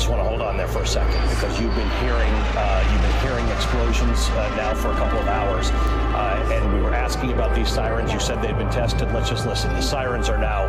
Just 0.00 0.08
want 0.08 0.22
to 0.22 0.26
hold 0.26 0.40
on 0.40 0.56
there 0.56 0.66
for 0.66 0.80
a 0.80 0.86
second 0.86 1.20
because 1.28 1.60
you've 1.60 1.74
been 1.74 1.90
hearing 2.00 2.32
uh, 2.56 2.88
you've 2.90 3.02
been 3.02 3.20
hearing 3.20 3.46
explosions 3.48 4.30
uh, 4.30 4.48
now 4.56 4.72
for 4.72 4.88
a 4.88 4.94
couple 4.94 5.18
of 5.18 5.28
hours, 5.28 5.68
uh, 6.16 6.50
and 6.50 6.72
we 6.72 6.80
were 6.80 6.94
asking 6.94 7.32
about 7.32 7.54
these 7.54 7.68
sirens. 7.68 8.10
You 8.10 8.18
said 8.18 8.40
they'd 8.40 8.56
been 8.56 8.70
tested. 8.70 9.12
Let's 9.12 9.28
just 9.28 9.44
listen. 9.44 9.68
The 9.74 9.82
sirens 9.82 10.30
are 10.30 10.38
now 10.38 10.64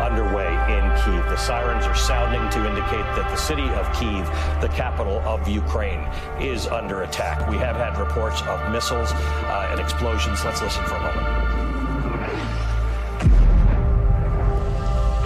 underway 0.00 0.46
in 0.70 0.84
Kiev. 1.02 1.28
The 1.28 1.36
sirens 1.36 1.84
are 1.84 1.96
sounding 1.96 2.48
to 2.50 2.68
indicate 2.68 3.02
that 3.18 3.28
the 3.28 3.34
city 3.34 3.68
of 3.70 3.92
Kiev, 3.98 4.24
the 4.60 4.68
capital 4.68 5.18
of 5.26 5.48
Ukraine, 5.48 6.06
is 6.38 6.68
under 6.68 7.02
attack. 7.02 7.50
We 7.50 7.56
have 7.56 7.74
had 7.74 7.98
reports 7.98 8.40
of 8.42 8.70
missiles 8.70 9.10
uh, 9.10 9.68
and 9.72 9.80
explosions. 9.80 10.44
Let's 10.44 10.62
listen 10.62 10.84
for 10.84 10.94
a 10.94 11.02
moment. 11.02 11.56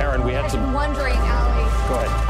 Aaron, 0.01 0.25
we 0.25 0.33
had 0.33 0.51
some. 0.51 0.61
Some. 0.61 0.73
wondering, 0.73 1.19
Ali. 1.19 1.65
Go 1.89 1.97
ahead. 1.97 2.30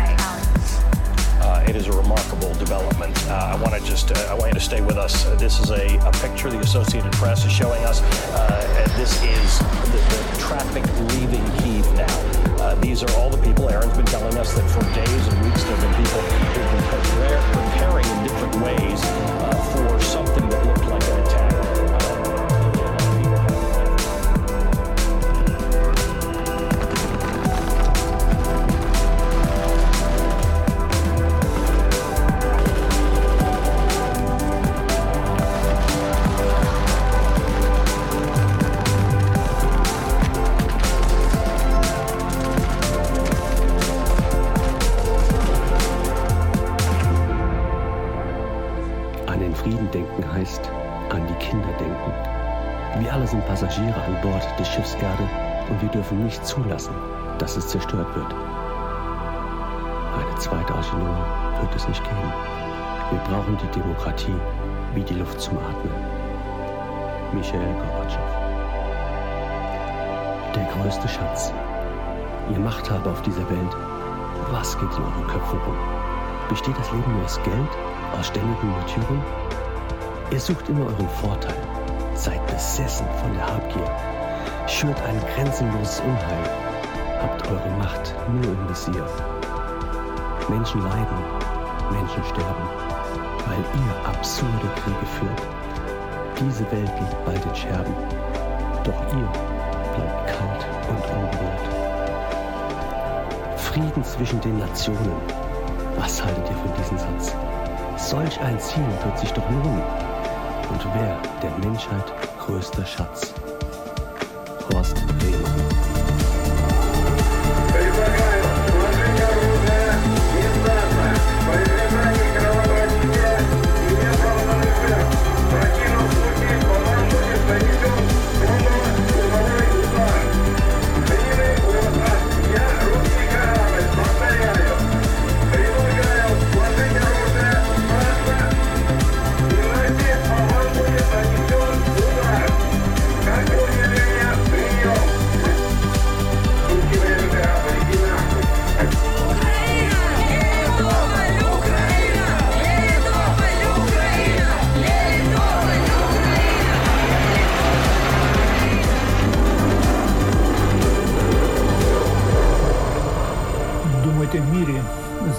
Uh, 1.51 1.61
it 1.67 1.75
is 1.75 1.87
a 1.87 1.91
remarkable 1.91 2.53
development. 2.53 3.11
Uh, 3.27 3.51
I 3.51 3.55
want 3.61 3.75
to 3.75 3.83
just, 3.83 4.09
uh, 4.09 4.31
I 4.31 4.35
want 4.35 4.53
you 4.53 4.59
to 4.61 4.65
stay 4.65 4.79
with 4.79 4.95
us. 4.95 5.25
This 5.35 5.59
is 5.59 5.69
a, 5.69 5.97
a 6.07 6.11
picture 6.23 6.49
the 6.49 6.59
Associated 6.59 7.11
Press 7.11 7.45
is 7.45 7.51
showing 7.51 7.83
us. 7.83 8.01
Uh, 8.31 8.87
this 8.95 9.21
is 9.21 9.59
the, 9.91 9.99
the 9.99 10.39
traffic 10.39 10.85
leaving 11.11 11.43
Kiev 11.59 11.85
now. 11.93 12.17
Uh, 12.63 12.75
these 12.75 13.03
are 13.03 13.11
all 13.17 13.29
the 13.29 13.41
people. 13.45 13.69
Aaron's 13.69 13.97
been 13.97 14.05
telling 14.05 14.37
us 14.37 14.53
that 14.53 14.63
for 14.69 14.79
days 14.95 15.27
and 15.27 15.43
weeks 15.43 15.61
there 15.65 15.75
have 15.75 15.83
been 15.83 16.05
people 16.05 16.21
who've 16.21 16.55
been 16.55 17.43
preparing 17.51 18.07
in 18.07 18.23
different 18.23 18.55
ways 18.63 19.01
uh, 19.03 19.51
for 19.75 19.99
something 19.99 20.40
brauchen 63.31 63.57
die 63.57 63.79
Demokratie 63.79 64.35
wie 64.93 65.03
die 65.03 65.13
Luft 65.13 65.39
zum 65.39 65.57
Atmen. 65.57 65.93
Michael 67.31 67.73
Gorbatschow. 67.75 68.19
Der 70.53 70.67
größte 70.73 71.07
Schatz. 71.07 71.53
Ihr 72.51 72.59
Machthaber 72.59 73.11
auf 73.11 73.21
dieser 73.21 73.49
Welt, 73.49 73.73
was 74.51 74.77
geht 74.77 74.91
in 74.97 75.03
euren 75.03 75.27
Köpfen 75.27 75.59
rum? 75.59 75.77
Besteht 76.49 76.77
das 76.77 76.91
Leben 76.91 77.09
nur 77.13 77.23
aus 77.23 77.39
Geld, 77.43 77.71
aus 78.19 78.27
ständigen 78.27 78.69
Märtyrern? 78.69 79.23
Ihr 80.31 80.39
sucht 80.41 80.67
immer 80.67 80.87
euren 80.87 81.09
Vorteil, 81.21 81.63
seid 82.15 82.45
besessen 82.47 83.07
von 83.21 83.33
der 83.33 83.47
Habgier, 83.47 83.89
schürt 84.67 85.01
ein 85.03 85.21
grenzenloses 85.33 86.01
Unheil, 86.01 86.49
habt 87.21 87.47
eure 87.49 87.69
Macht 87.79 88.13
nur 88.29 88.43
im 88.43 88.69
Visier. 88.69 89.07
Menschen 90.49 90.81
leiden, 90.81 91.17
Menschen 91.93 92.23
sterben, 92.25 92.80
weil 93.61 93.81
ihr 93.81 94.09
absurde 94.09 94.67
Kriege 94.75 95.05
führt. 95.19 95.41
Diese 96.39 96.69
Welt 96.71 96.91
liegt 96.99 97.25
bald 97.25 97.45
in 97.45 97.55
Scherben, 97.55 97.93
doch 98.83 99.01
ihr 99.13 99.29
bleibt 99.95 100.27
kalt 100.27 100.65
und 100.89 101.03
unberührt. 101.15 101.67
Frieden 103.57 104.03
zwischen 104.03 104.41
den 104.41 104.57
Nationen. 104.57 105.21
Was 105.97 106.23
haltet 106.23 106.49
ihr 106.49 106.55
von 106.57 106.73
diesem 106.77 106.97
Satz? 106.97 107.35
Solch 107.97 108.39
ein 108.41 108.59
Ziel 108.59 108.83
wird 109.03 109.19
sich 109.19 109.31
doch 109.33 109.49
lohnen. 109.49 109.83
Und 110.69 110.85
wer 110.93 111.17
der 111.41 111.51
Menschheit 111.59 112.13
größter 112.39 112.85
Schatz? 112.85 113.33
Horst 114.73 115.03
Rehmann. 115.21 116.00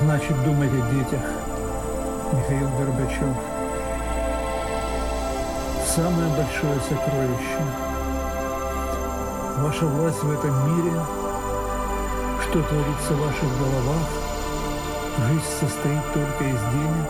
Значит 0.02 0.44
думать 0.44 0.70
о 0.72 0.94
детях. 0.94 1.22
Михаил 2.32 2.68
Горбачев. 2.76 3.36
Самое 5.86 6.28
большое 6.30 6.80
сокровище. 6.88 7.62
Ваша 9.58 9.86
власть 9.86 10.22
в 10.24 10.32
этом 10.32 10.54
мире, 10.66 10.98
что 12.42 12.62
творится 12.62 13.12
в 13.12 13.20
ваших 13.20 13.58
головах, 13.60 14.08
жизнь 15.28 15.52
состоит 15.60 16.12
только 16.12 16.44
из 16.44 16.60
денег, 16.74 17.08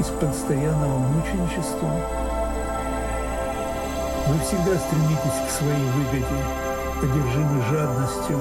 из 0.00 0.06
постоянного 0.20 0.98
мученичества. 0.98 1.90
Вы 4.26 4.38
всегда 4.40 4.76
стремитесь 4.76 5.40
к 5.46 5.50
своей 5.50 5.90
выгоде, 5.92 6.42
одержимы 7.00 7.62
жадностью, 7.70 8.38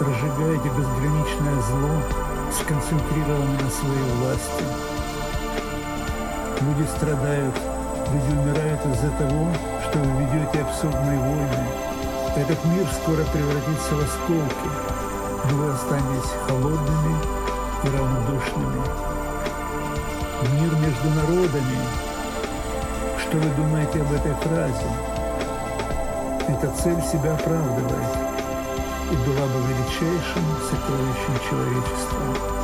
разжигаете 0.00 0.68
безграничное 0.76 1.62
зло, 1.62 2.27
сконцентрированы 2.52 3.58
на 3.62 3.70
своей 3.70 4.10
власти. 4.20 4.64
Люди 6.60 6.88
страдают, 6.96 7.54
люди 8.12 8.38
умирают 8.38 8.80
из-за 8.86 9.10
того, 9.12 9.48
что 9.84 9.98
вы 9.98 10.24
ведете 10.24 10.62
абсурдные 10.62 11.18
войны. 11.18 11.66
Этот 12.36 12.64
мир 12.66 12.86
скоро 13.02 13.24
превратится 13.32 13.94
в 13.94 14.00
осколки, 14.00 14.70
но 15.50 15.56
вы 15.56 15.72
останетесь 15.72 16.30
холодными 16.46 17.16
и 17.84 17.88
равнодушными. 17.88 18.82
Мир 20.54 20.74
между 20.76 21.08
народами. 21.10 21.78
Что 23.20 23.36
вы 23.38 23.50
думаете 23.56 24.00
об 24.00 24.12
этой 24.12 24.34
фразе? 24.34 24.88
Эта 26.48 26.70
цель 26.82 27.02
себя 27.02 27.34
оправдывает 27.34 28.27
и 29.10 29.16
была 29.16 29.46
бы 29.46 29.60
величайшим 29.68 30.44
сокровищем 30.68 31.34
человечества. 31.48 32.57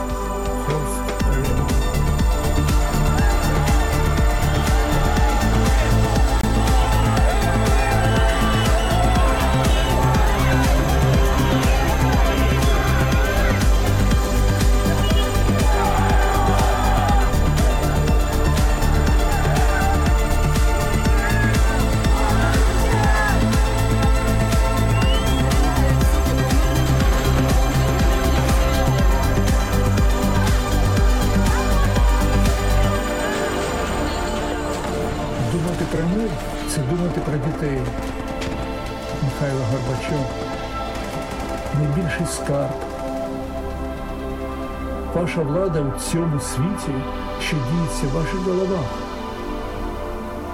Цьому 46.15 46.41
світі, 46.41 46.95
що 47.41 47.57
діється 47.57 48.07
в 48.07 48.17
ваших 48.17 48.41
головах. 48.41 48.91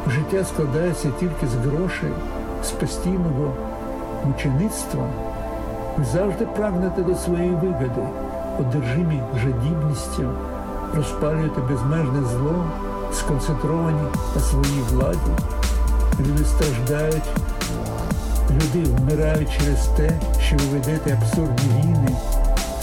Життя 0.09 0.45
складається 0.45 1.09
тільки 1.21 1.47
з 1.47 1.55
грошей, 1.55 2.11
з 2.65 2.71
постійного 2.71 3.55
мучеництва. 4.25 5.03
Ви 5.99 6.05
завжди 6.05 6.47
прагнете 6.47 7.03
до 7.03 7.15
своєї 7.15 7.51
вигоди, 7.51 8.09
одержимі 8.61 9.23
жадібністю, 9.43 10.31
розпалюєте 10.97 11.61
безмежне 11.61 12.23
зло, 12.29 12.65
сконцентровані 13.13 14.03
на 14.35 14.41
своїй 14.41 14.83
владі. 14.91 15.31
Люди 16.21 16.45
страждають, 16.45 17.31
люди 18.51 18.91
вмирають 18.91 19.53
через 19.59 19.87
те, 19.87 20.21
що 20.43 20.57
ви 20.57 20.79
ведете 20.79 21.19
абсурдні 21.23 21.83
війни. 21.83 22.17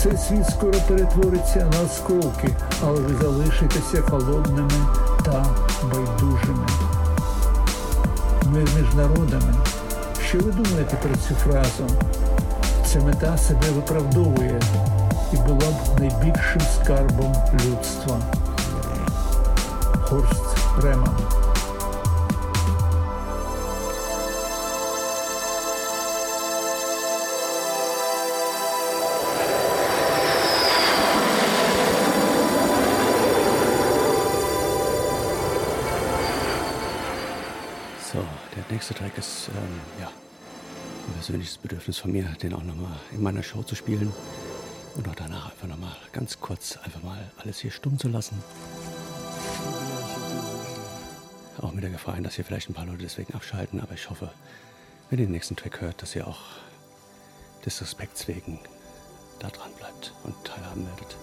Цей 0.03 0.17
світ 0.17 0.49
скоро 0.49 0.73
перетвориться 0.87 1.59
на 1.59 1.81
осколки, 1.85 2.49
але 2.83 2.99
ви 2.99 3.15
залишитеся 3.21 4.01
холодними 4.01 4.87
та 5.25 5.45
байдужими. 5.83 6.67
Мир 8.45 8.67
між 8.77 8.93
народами. 8.95 9.53
Що 10.27 10.37
ви 10.37 10.51
думаєте 10.51 10.97
про 11.01 11.15
цю 11.15 11.35
фразу? 11.35 11.83
Ця 12.85 12.99
мета 12.99 13.37
себе 13.37 13.71
виправдовує 13.75 14.61
і 15.33 15.35
була 15.35 15.71
б 15.71 15.99
найбільшим 15.99 16.61
скарбом 16.75 17.35
людства. 17.53 18.19
Хорст 20.01 20.57
Реман 20.83 21.17
Track 38.93 39.17
ist, 39.17 39.49
ähm, 39.49 39.79
ja, 39.99 40.07
ein 40.07 41.13
persönliches 41.13 41.57
Bedürfnis 41.57 41.97
von 41.97 42.11
mir, 42.11 42.23
den 42.41 42.53
auch 42.53 42.63
nochmal 42.63 42.97
in 43.11 43.21
meiner 43.21 43.43
Show 43.43 43.63
zu 43.63 43.75
spielen 43.75 44.13
und 44.95 45.07
auch 45.07 45.15
danach 45.15 45.51
einfach 45.51 45.67
nochmal 45.67 45.95
ganz 46.11 46.39
kurz 46.39 46.77
einfach 46.77 47.01
mal 47.03 47.31
alles 47.37 47.59
hier 47.59 47.71
stumm 47.71 47.97
zu 47.97 48.07
lassen. 48.07 48.41
Auch 51.61 51.71
mit 51.71 51.83
der 51.83 51.91
Gefahr, 51.91 52.19
dass 52.21 52.35
hier 52.35 52.45
vielleicht 52.45 52.69
ein 52.69 52.73
paar 52.73 52.85
Leute 52.85 52.99
deswegen 52.99 53.33
abschalten, 53.33 53.79
aber 53.79 53.93
ich 53.93 54.09
hoffe, 54.09 54.29
wenn 55.09 55.19
ihr 55.19 55.25
den 55.25 55.31
nächsten 55.31 55.55
Track 55.55 55.81
hört, 55.81 56.01
dass 56.01 56.15
ihr 56.15 56.27
auch 56.27 56.41
des 57.65 57.81
Respekts 57.81 58.27
wegen 58.27 58.59
da 59.39 59.49
dran 59.49 59.71
bleibt 59.77 60.13
und 60.23 60.35
teilhaben 60.43 60.85
werdet. 60.87 61.15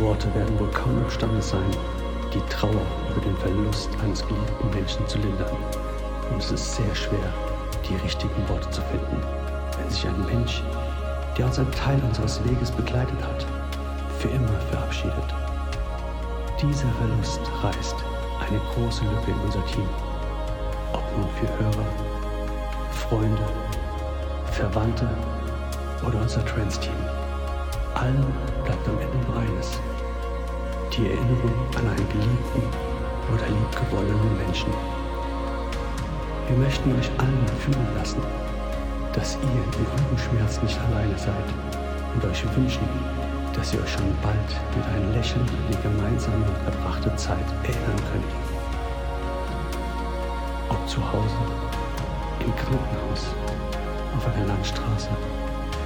Worte 0.00 0.32
werden 0.34 0.58
wohl 0.58 0.70
kaum 0.70 0.98
imstande 1.02 1.40
sein, 1.42 1.70
die 2.32 2.40
Trauer 2.52 2.86
über 3.10 3.20
den 3.20 3.36
Verlust 3.36 3.90
eines 4.02 4.26
geliebten 4.26 4.70
Menschen 4.70 5.06
zu 5.06 5.18
lindern. 5.18 5.56
Und 6.30 6.38
es 6.38 6.50
ist 6.50 6.76
sehr 6.76 6.94
schwer, 6.94 7.32
die 7.88 7.96
richtigen 7.96 8.48
Worte 8.48 8.68
zu 8.70 8.82
finden, 8.82 9.22
wenn 9.78 9.90
sich 9.90 10.06
ein 10.06 10.26
Mensch, 10.26 10.62
der 11.36 11.46
uns 11.46 11.58
einen 11.58 11.70
Teil 11.72 12.00
unseres 12.06 12.42
Weges 12.44 12.70
begleitet 12.70 13.22
hat, 13.22 13.46
für 14.18 14.28
immer 14.28 14.60
verabschiedet. 14.70 15.34
Dieser 16.60 16.88
Verlust 16.98 17.40
reißt 17.62 17.96
eine 18.40 18.60
große 18.74 19.04
Lücke 19.04 19.30
in 19.30 19.40
unser 19.44 19.64
Team. 19.66 19.88
Ob 20.92 21.04
nun 21.16 21.28
für 21.38 21.48
Hörer, 21.58 21.86
Freunde, 22.90 23.42
Verwandte 24.52 25.08
oder 26.06 26.20
unser 26.20 26.44
Trans-Team. 26.44 26.94
Allen 27.94 28.24
bleibt 28.64 28.88
am 28.88 28.98
Ende 28.98 29.26
nur 29.26 29.38
eines. 29.38 29.80
Die 30.96 31.10
Erinnerung 31.10 31.52
an 31.76 31.88
einen 31.88 32.08
geliebten 32.08 32.62
oder 33.28 33.46
liebgewonnenen 33.46 34.38
Menschen. 34.38 34.72
Wir 36.48 36.56
möchten 36.56 36.88
euch 36.98 37.10
allen 37.18 37.46
fühlen 37.60 37.86
lassen, 37.98 38.22
dass 39.12 39.36
ihr 39.36 39.60
in 39.78 39.86
eurem 39.92 40.16
Schmerz 40.16 40.62
nicht 40.62 40.80
alleine 40.80 41.18
seid 41.18 41.44
und 42.14 42.24
euch 42.24 42.42
wünschen, 42.56 42.88
dass 43.52 43.74
ihr 43.74 43.82
euch 43.82 43.92
schon 43.92 44.08
bald 44.22 44.50
mit 44.74 44.86
einem 44.88 45.12
Lächeln 45.12 45.42
an 45.42 45.68
die 45.68 45.82
gemeinsame 45.82 46.46
verbrachte 46.64 47.14
Zeit 47.16 47.44
erinnern 47.64 48.00
könnt. 48.10 48.32
Ob 50.70 50.88
zu 50.88 51.00
Hause, 51.12 51.36
im 52.40 52.56
Krankenhaus, 52.56 53.36
auf 54.16 54.26
einer 54.34 54.46
Landstraße 54.46 55.10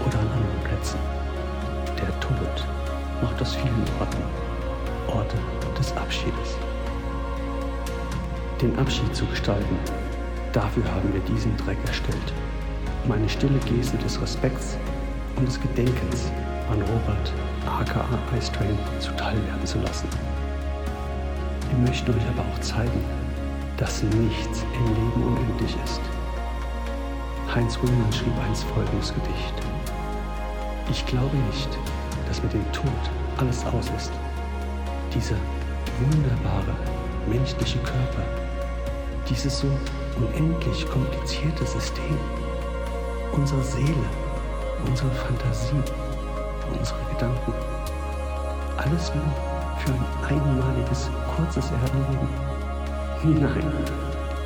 oder 0.06 0.20
an 0.20 0.28
anderen 0.30 0.60
Plätzen. 0.62 1.00
Der 1.98 2.20
Tod 2.20 2.64
macht 3.20 3.42
aus 3.42 3.56
vielen 3.56 3.84
Orten 3.98 4.49
Orte 5.12 5.36
des 5.78 5.96
Abschiedes. 5.96 6.56
Den 8.60 8.78
Abschied 8.78 9.14
zu 9.14 9.24
gestalten, 9.26 9.76
dafür 10.52 10.84
haben 10.84 11.12
wir 11.12 11.20
diesen 11.20 11.56
Dreck 11.56 11.78
erstellt, 11.86 12.32
um 13.04 13.12
eine 13.12 13.28
stille 13.28 13.58
Geste 13.60 13.96
des 13.98 14.20
Respekts 14.20 14.76
und 15.36 15.46
des 15.46 15.60
Gedenkens 15.60 16.30
an 16.70 16.80
Robert 16.82 17.32
aka 17.66 18.04
Ice 18.36 18.52
Train 18.52 18.78
zuteil 18.98 19.36
werden 19.46 19.66
zu 19.66 19.78
lassen. 19.78 20.08
Wir 21.68 21.88
möchten 21.88 22.10
euch 22.10 22.28
aber 22.34 22.42
auch 22.48 22.60
zeigen, 22.60 23.04
dass 23.76 24.02
nichts 24.02 24.64
im 24.74 24.86
Leben 24.86 25.22
unendlich 25.22 25.74
ist. 25.84 26.00
Heinz 27.54 27.78
Rühmann 27.82 28.12
schrieb 28.12 28.32
einst 28.46 28.64
folgendes 28.64 29.14
Gedicht. 29.14 29.54
Ich 30.90 31.06
glaube 31.06 31.36
nicht, 31.48 31.68
dass 32.28 32.42
mit 32.42 32.52
dem 32.52 32.72
Tod 32.72 32.92
alles 33.38 33.64
aus 33.66 33.90
ist. 33.96 34.12
Dieser 35.14 35.36
wunderbare 36.00 36.76
menschliche 37.26 37.78
Körper, 37.80 38.22
dieses 39.28 39.58
so 39.60 39.66
unendlich 40.16 40.88
komplizierte 40.88 41.66
System, 41.66 42.16
unsere 43.32 43.62
Seele, 43.62 44.06
unsere 44.86 45.10
Fantasie, 45.10 45.82
unsere 46.72 46.98
Gedanken, 47.12 47.52
alles 48.76 49.12
nur 49.14 49.24
für 49.78 49.92
ein 49.92 50.38
einmaliges, 50.38 51.10
kurzes 51.36 51.70
Erdenleben? 51.70 52.28
Nein, 53.22 53.72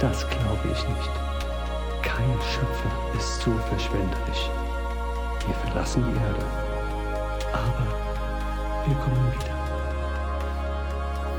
das 0.01 0.27
glaube 0.29 0.69
ich 0.73 0.89
nicht. 0.89 1.11
Kein 2.03 2.39
Schöpfer 2.41 3.19
ist 3.19 3.41
so 3.43 3.53
verschwenderisch. 3.69 4.51
Wir 5.47 5.55
verlassen 5.67 6.05
die 6.09 6.17
Erde, 6.19 6.45
aber 7.53 7.87
wir 8.87 8.97
kommen 8.97 9.33
wieder. 9.33 9.54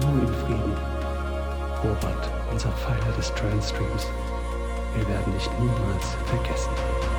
Ruhe 0.05 0.21
in 0.21 0.27
Frieden. 0.27 0.77
Robert, 1.83 2.29
unser 2.51 2.69
Pfeiler 2.71 3.11
des 3.17 3.33
Trendstreams. 3.33 4.07
Wir 4.95 5.07
werden 5.07 5.33
dich 5.33 5.49
niemals 5.59 6.15
vergessen. 6.25 7.14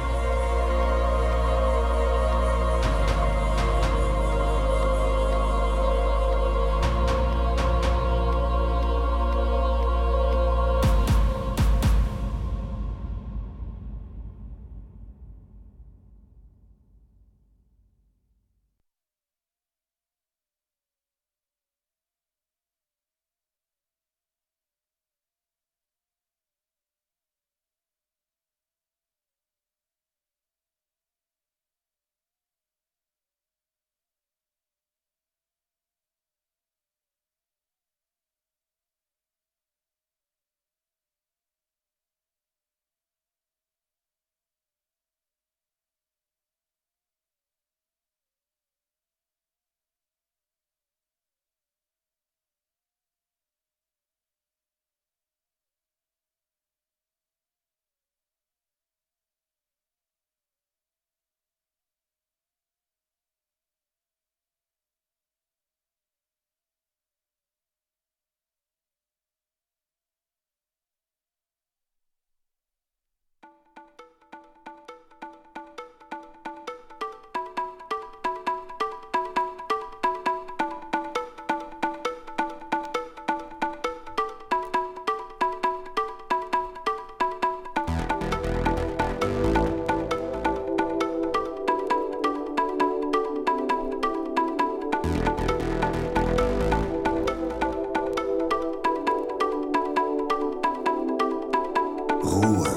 Ruhe. 102.36 102.68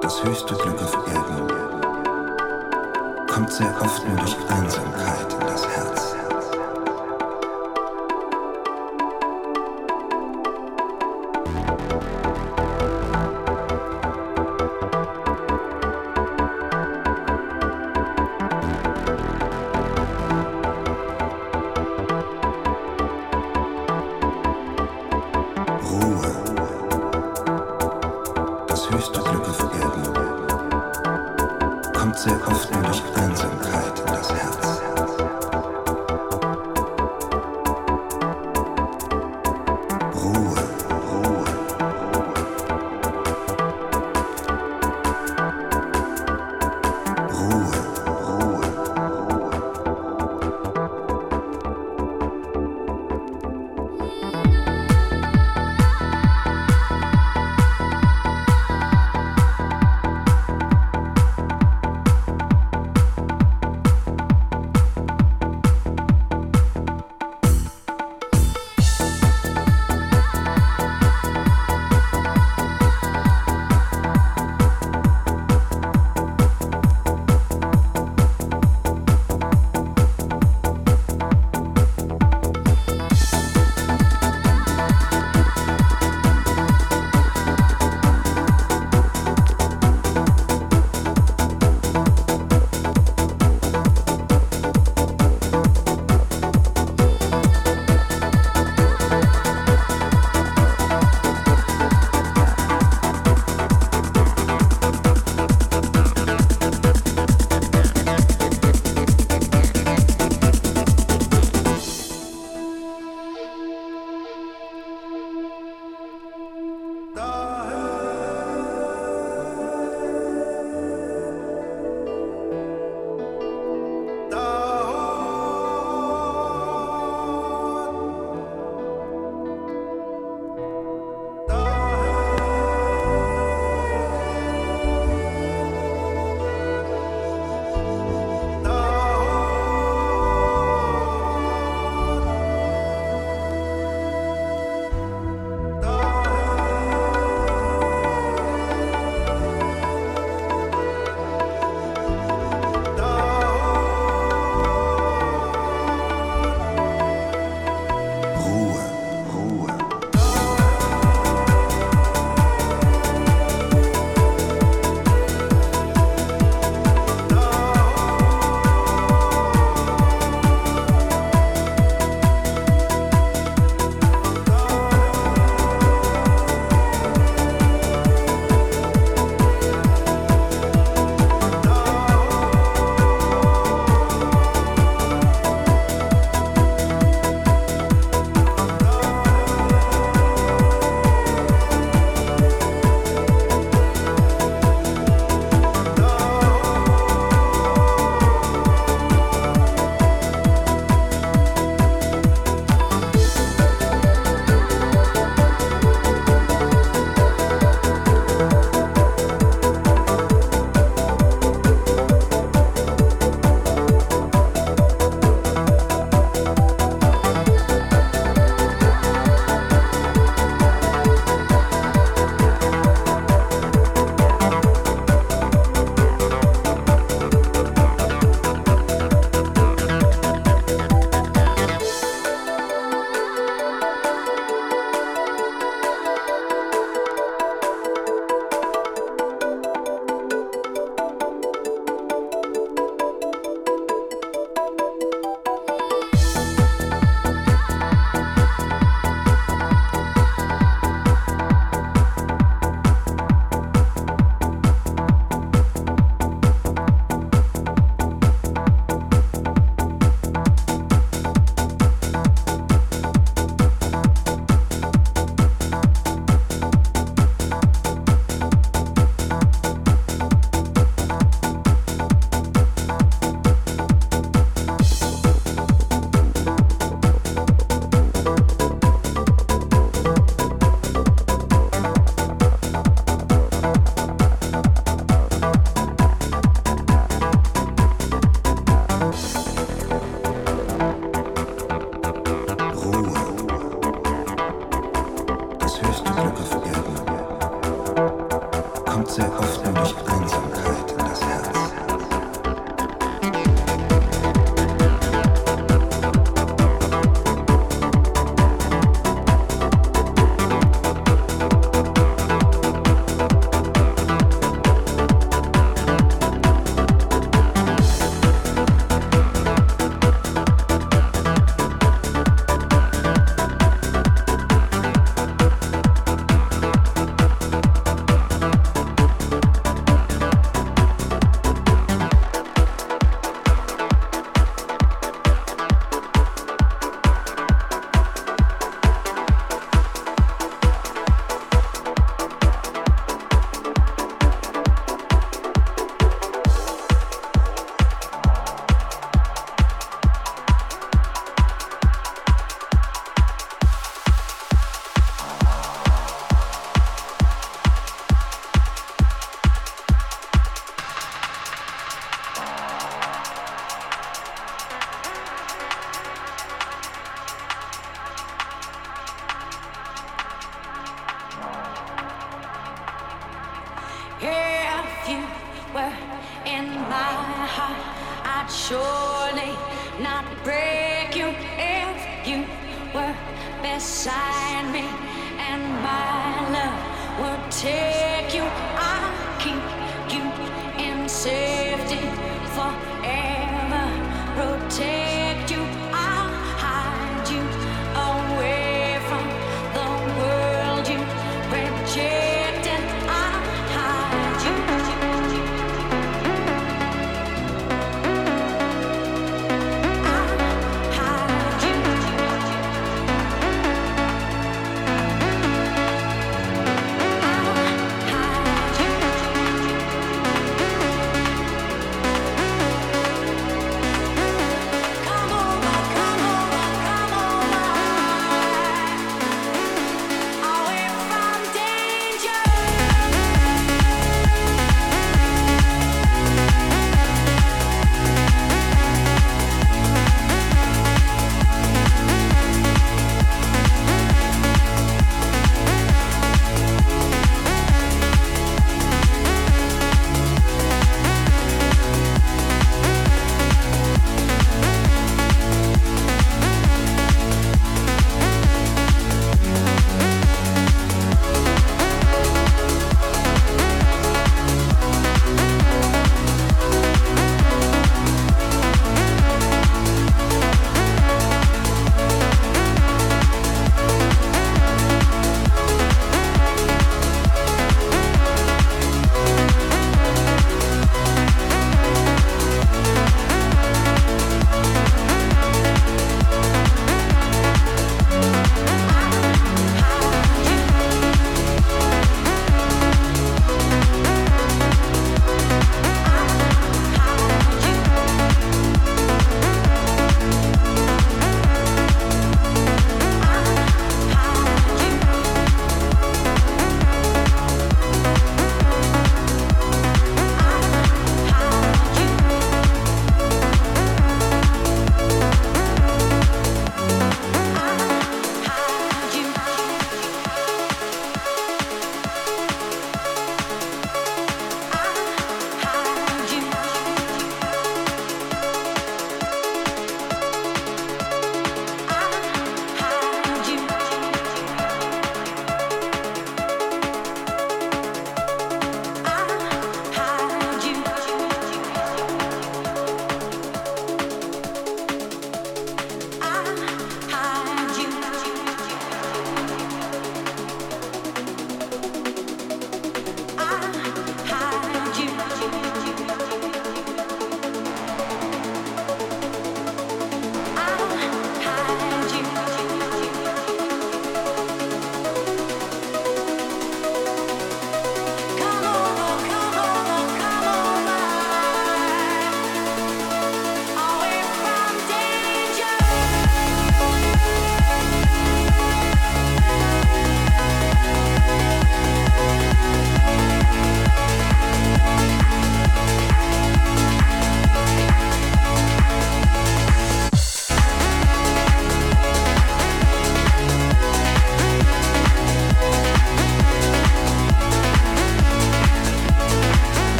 Das 0.00 0.24
höchste 0.24 0.54
Glück 0.54 0.82
auf 0.82 0.94
Erden 1.12 1.46
kommt 3.26 3.52
sehr 3.52 3.74
oft 3.82 4.08
nur 4.08 4.16
durch 4.16 4.36
Einsamkeit 4.48 5.32
in 5.34 5.46
das 5.46 5.68
Herz. 5.68 6.17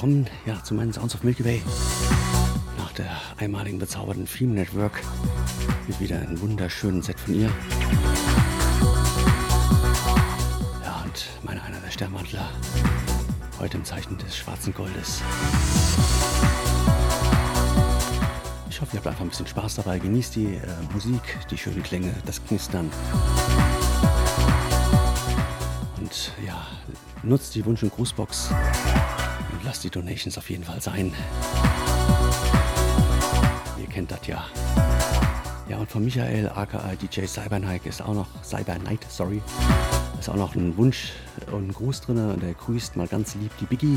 Willkommen 0.00 0.30
ja, 0.46 0.64
zu 0.64 0.72
meinen 0.72 0.94
Sounds 0.94 1.14
of 1.14 1.22
Milky 1.24 1.44
Way. 1.44 1.62
Nach 2.78 2.90
der 2.92 3.10
einmaligen 3.36 3.78
bezauberten 3.78 4.24
Theme 4.24 4.54
Network 4.54 4.98
mit 5.86 6.00
wieder 6.00 6.18
einem 6.18 6.40
wunderschönen 6.40 7.02
Set 7.02 7.20
von 7.20 7.34
ihr. 7.34 7.50
Ja, 10.82 11.02
und 11.04 11.28
meine 11.42 11.62
einer 11.62 11.78
der 11.80 11.90
Sternwandler. 11.90 12.48
Heute 13.58 13.76
im 13.76 13.84
Zeichen 13.84 14.16
des 14.16 14.38
schwarzen 14.38 14.72
Goldes. 14.72 15.20
Ich 18.70 18.80
hoffe, 18.80 18.96
ihr 18.96 19.00
habt 19.00 19.06
einfach 19.06 19.20
ein 19.20 19.28
bisschen 19.28 19.48
Spaß 19.48 19.74
dabei. 19.74 19.98
Genießt 19.98 20.34
die 20.34 20.54
äh, 20.54 20.60
Musik, 20.94 21.20
die 21.50 21.58
schönen 21.58 21.82
Klänge, 21.82 22.14
das 22.24 22.42
Knistern. 22.46 22.90
Und 25.98 26.32
ja, 26.46 26.66
nutzt 27.22 27.54
die 27.54 27.66
Wunsch- 27.66 27.82
und 27.82 27.94
Grußbox 27.94 28.48
lasst 29.70 29.84
die 29.84 29.90
Donations 29.90 30.36
auf 30.36 30.50
jeden 30.50 30.64
Fall 30.64 30.80
sein. 30.80 31.12
Ihr 33.78 33.86
kennt 33.86 34.10
das 34.10 34.26
ja. 34.26 34.44
Ja, 35.68 35.76
und 35.76 35.88
von 35.88 36.04
Michael, 36.04 36.48
aka 36.48 36.96
DJ 36.96 37.26
Cybernike, 37.26 37.88
ist 37.88 38.02
auch 38.02 38.14
noch, 38.14 38.26
Cybernight, 38.42 39.06
sorry, 39.08 39.40
ist 40.18 40.28
auch 40.28 40.34
noch 40.34 40.56
ein 40.56 40.76
Wunsch 40.76 41.12
und 41.52 41.68
ein 41.68 41.72
Gruß 41.72 42.00
drin. 42.00 42.18
Und 42.18 42.42
der 42.42 42.54
grüßt 42.54 42.96
mal 42.96 43.06
ganz 43.06 43.36
lieb 43.36 43.52
die 43.60 43.66
Biggie 43.66 43.96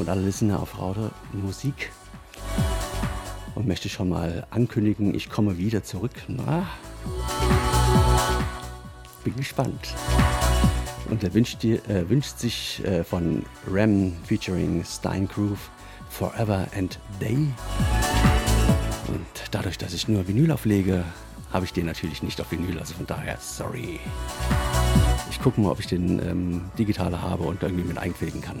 und 0.00 0.08
alle 0.08 0.22
Listener 0.22 0.58
auf 0.58 0.76
Raute 0.80 1.12
Musik. 1.32 1.92
Und 3.54 3.68
möchte 3.68 3.88
schon 3.88 4.08
mal 4.08 4.48
ankündigen, 4.50 5.14
ich 5.14 5.30
komme 5.30 5.58
wieder 5.58 5.84
zurück. 5.84 6.24
Na, 6.26 6.66
bin 9.22 9.36
gespannt. 9.36 9.94
Und 11.08 11.24
er 11.24 11.32
wünscht, 11.32 11.62
dir, 11.62 11.76
äh, 11.88 12.08
wünscht 12.08 12.38
sich 12.38 12.84
äh, 12.84 13.02
von 13.02 13.44
Ram 13.66 14.12
featuring 14.24 14.84
Stein 14.84 15.26
Groove 15.26 15.70
Forever 16.10 16.66
and 16.76 16.98
Day. 17.20 17.48
Und 19.08 19.26
dadurch, 19.50 19.78
dass 19.78 19.94
ich 19.94 20.06
nur 20.08 20.28
Vinyl 20.28 20.52
auflege, 20.52 21.04
habe 21.50 21.64
ich 21.64 21.72
den 21.72 21.86
natürlich 21.86 22.22
nicht 22.22 22.40
auf 22.40 22.50
Vinyl. 22.52 22.78
Also 22.78 22.94
von 22.94 23.06
daher, 23.06 23.38
sorry. 23.40 24.00
Ich 25.30 25.40
gucke 25.40 25.60
mal, 25.60 25.70
ob 25.70 25.80
ich 25.80 25.86
den 25.86 26.18
ähm, 26.18 26.70
digitaler 26.78 27.22
habe 27.22 27.44
und 27.44 27.62
irgendwie 27.62 27.84
mit 27.84 27.96
einpflegen 27.96 28.40
kann. 28.42 28.60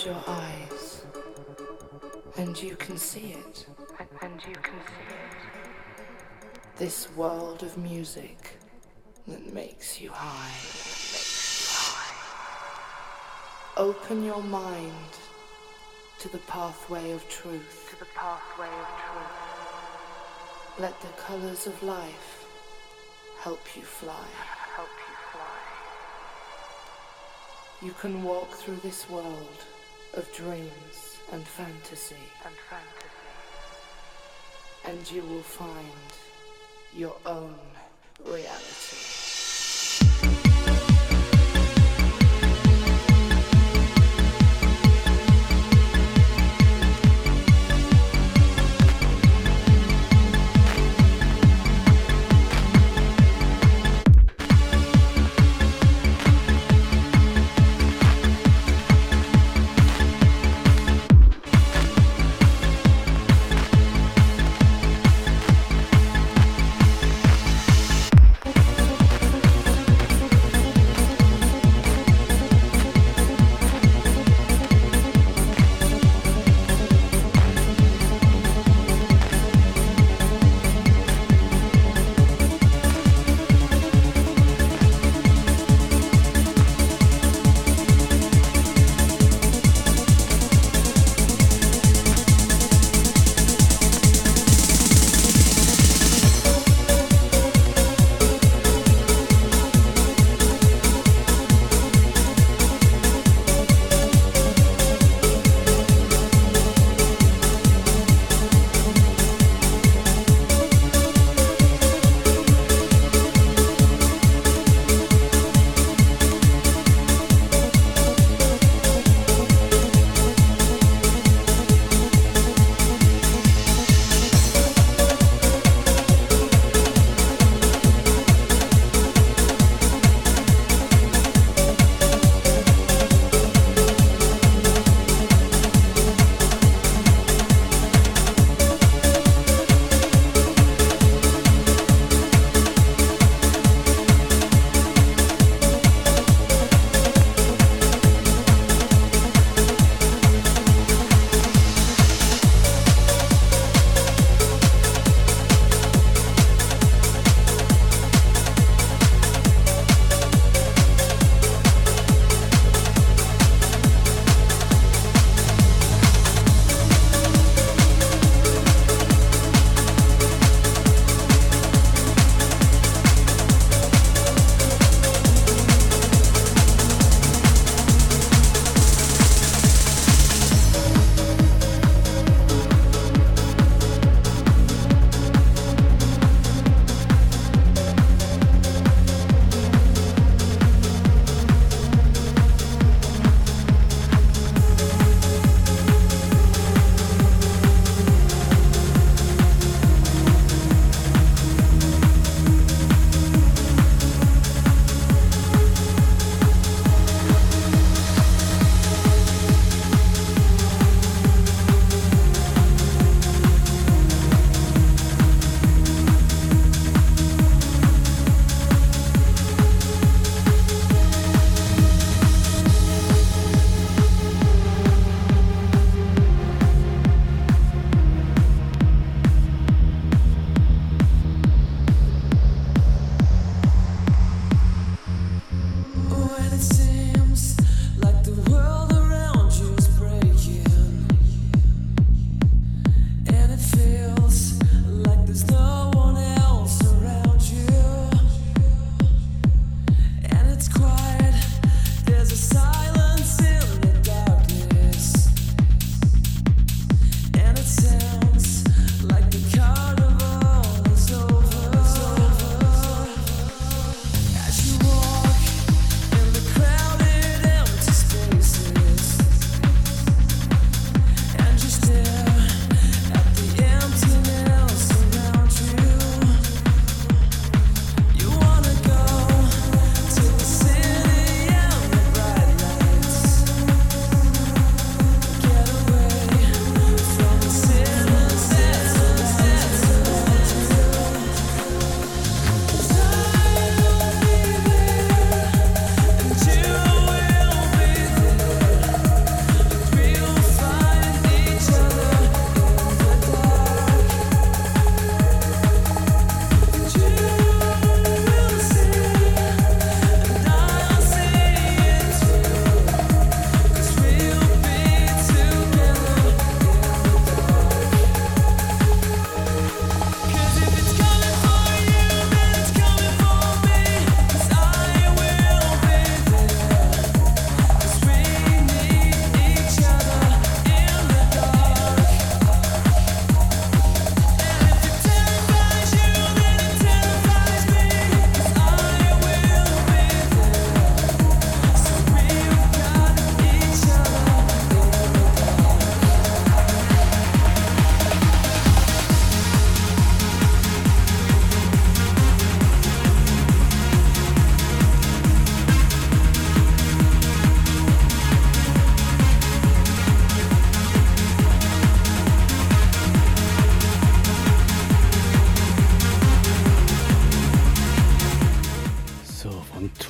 Close 0.00 0.14
your 0.14 0.24
eyes 0.34 1.02
and 2.38 2.62
you 2.62 2.74
can 2.76 2.96
see 2.96 3.34
it. 3.34 3.66
And 4.22 4.40
you 4.48 4.54
can 4.54 4.80
see 4.86 5.10
it. 5.10 5.36
This 6.78 7.14
world 7.16 7.62
of 7.62 7.76
music 7.76 8.56
that 9.28 9.52
makes 9.52 10.00
you 10.00 10.10
high. 10.10 10.54
Makes 10.54 11.60
you 11.60 11.76
high. 11.76 12.16
Open 13.76 14.24
your 14.24 14.42
mind 14.42 15.12
to 16.20 16.30
the 16.30 16.38
pathway 16.38 17.10
of 17.10 17.28
truth. 17.28 17.88
To 17.90 17.98
the 17.98 18.10
pathway 18.14 18.68
of 18.68 18.88
truth. 19.04 20.78
Let 20.78 20.98
the 21.02 21.08
colors 21.20 21.66
of 21.66 21.82
life 21.82 22.46
help 23.40 23.60
you 23.76 23.82
fly. 23.82 24.28
Help 24.76 24.88
you 24.88 25.14
fly. 25.32 25.60
You 27.82 27.92
can 28.00 28.22
walk 28.22 28.50
through 28.52 28.76
this 28.76 29.06
world 29.10 29.66
of 30.14 30.32
dreams 30.34 31.18
and 31.32 31.42
fantasy. 31.44 32.16
And 32.44 32.54
fantasy. 32.68 33.10
And 34.86 35.10
you 35.12 35.22
will 35.22 35.42
find 35.42 36.10
your 36.94 37.14
own 37.26 37.54
reality. 38.24 39.19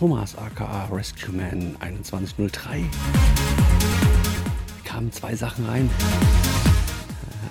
Thomas 0.00 0.34
aka 0.34 0.88
Rescue 0.90 1.30
Man 1.30 1.76
2103 1.78 2.86
kamen 4.82 5.12
zwei 5.12 5.36
Sachen 5.36 5.66
rein. 5.66 5.90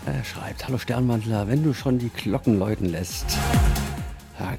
Äh, 0.08 0.18
er 0.18 0.24
schreibt, 0.24 0.66
hallo 0.66 0.80
Sternwandler, 0.80 1.47
wenn 1.47 1.64
du 1.64 1.76
schon 1.76 2.00
die 2.00 2.10
Glocken 2.10 2.58
läuten 2.58 2.89
lässt, 2.89 3.38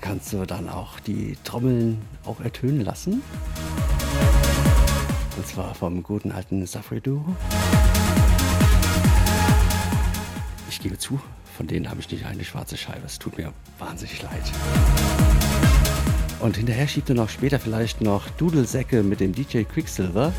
kannst 0.01 0.33
du 0.33 0.47
dann 0.47 0.69
auch 0.69 1.01
die 1.01 1.37
Trommeln 1.43 2.01
auch 2.25 2.39
ertönen 2.39 2.83
lassen. 2.83 3.25
Und 5.37 5.47
zwar 5.49 5.75
vom 5.75 6.05
guten 6.05 6.31
alten 6.31 6.65
Safri 6.69 7.01
Duo. 7.01 7.25
Ich 10.69 10.79
gebe 10.79 10.97
zu, 10.97 11.19
von 11.57 11.67
denen 11.67 11.91
habe 11.91 11.99
ich 11.99 12.09
nicht 12.09 12.25
eine 12.25 12.45
schwarze 12.45 12.77
Scheibe. 12.77 13.05
Es 13.05 13.19
tut 13.19 13.37
mir 13.37 13.53
wahnsinnig 13.81 14.23
leid. 14.23 14.45
Und 16.41 16.57
hinterher 16.57 16.89
schiebt 16.89 17.11
er 17.11 17.15
noch 17.15 17.29
später 17.29 17.59
vielleicht 17.59 18.01
noch 18.01 18.29
Dudelsäcke 18.31 19.03
mit 19.03 19.21
dem 19.21 19.35
DJ 19.35 19.63
Quicksilver. 19.65 20.33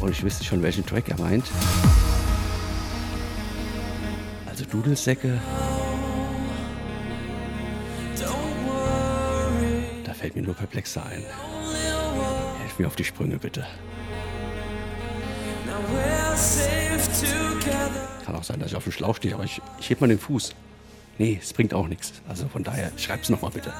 Und 0.00 0.10
ich 0.10 0.22
wüsste 0.24 0.44
schon, 0.44 0.60
welchen 0.62 0.84
Track 0.84 1.08
er 1.08 1.20
meint. 1.20 1.44
Also 4.46 4.64
Dudelsäcke. 4.64 5.40
Da 10.04 10.14
fällt 10.14 10.34
mir 10.34 10.42
nur 10.42 10.54
Perplexer 10.54 11.06
ein. 11.06 11.22
Helf 12.60 12.78
mir 12.78 12.88
auf 12.88 12.96
die 12.96 13.04
Sprünge, 13.04 13.38
bitte. 13.38 13.64
Kann 18.24 18.34
auch 18.34 18.44
sein, 18.44 18.58
dass 18.58 18.70
ich 18.70 18.76
auf 18.76 18.84
dem 18.84 18.92
Schlauch 18.92 19.16
stehe, 19.16 19.34
aber 19.34 19.44
ich, 19.44 19.62
ich 19.78 19.90
heb 19.90 20.00
mal 20.00 20.08
den 20.08 20.18
Fuß. 20.18 20.54
Nee, 21.18 21.38
es 21.40 21.52
bringt 21.52 21.74
auch 21.74 21.86
nichts. 21.86 22.12
Also 22.28 22.48
von 22.48 22.64
daher, 22.64 22.90
schreib's 22.96 23.28
nochmal 23.28 23.50
bitte. 23.52 23.72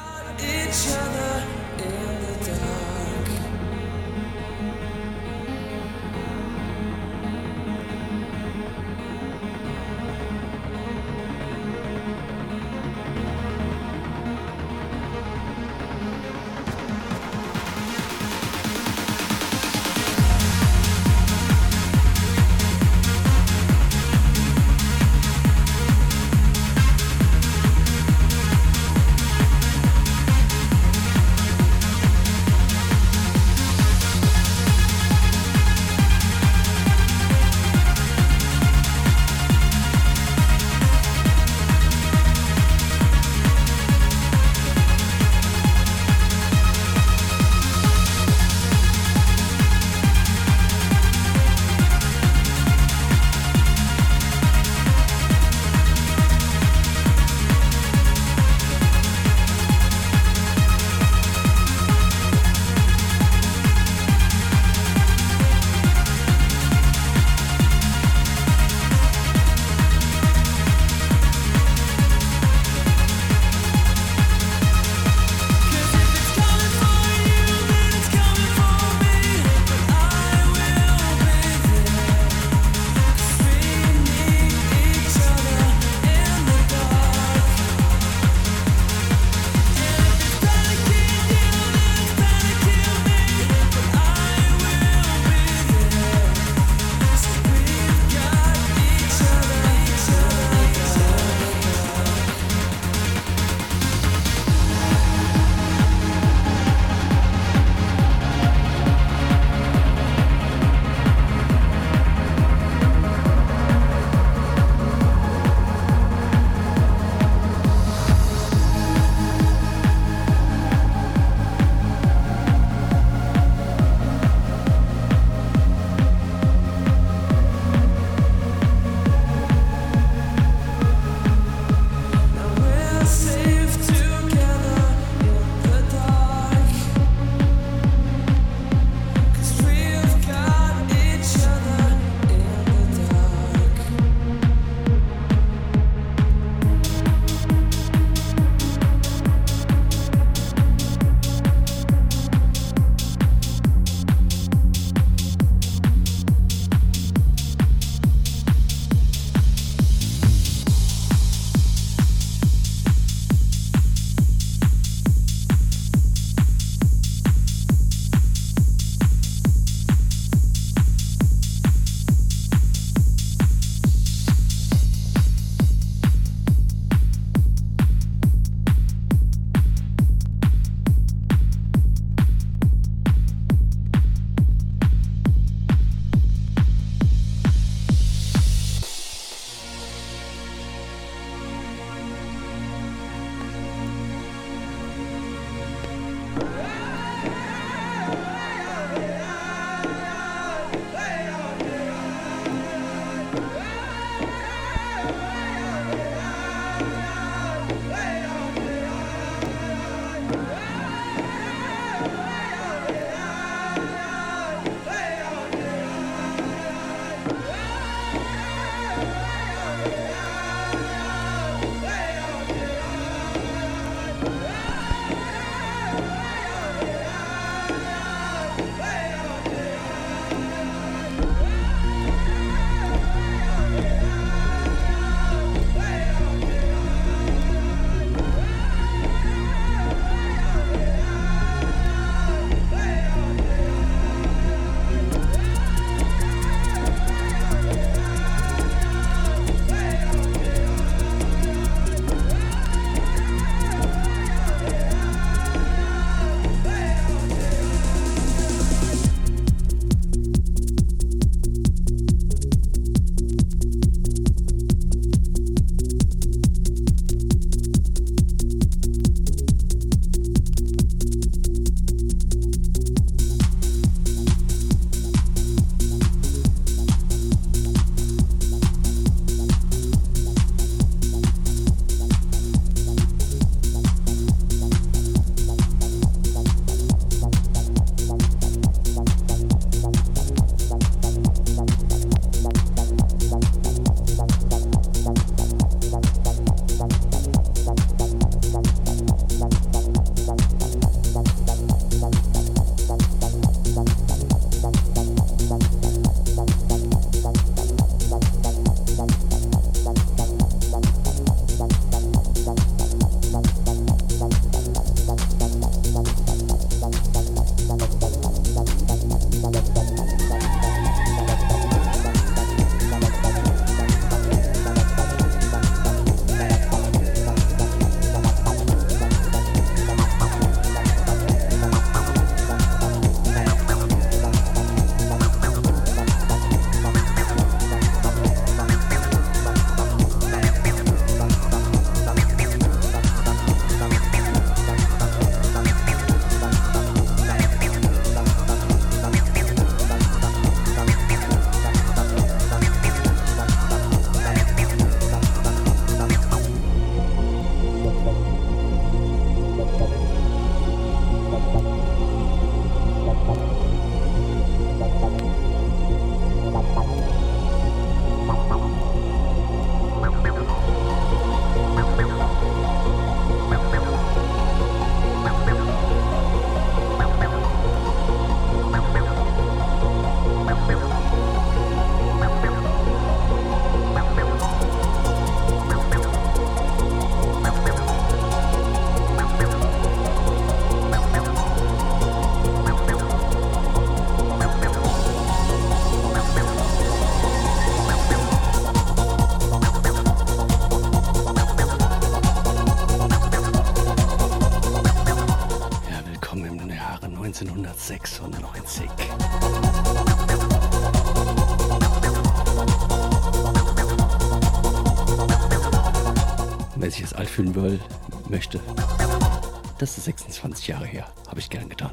30 420.64 420.68
Jahre 420.68 420.86
her. 420.86 421.06
Habe 421.28 421.40
ich 421.40 421.50
gern 421.50 421.68
getan. 421.68 421.90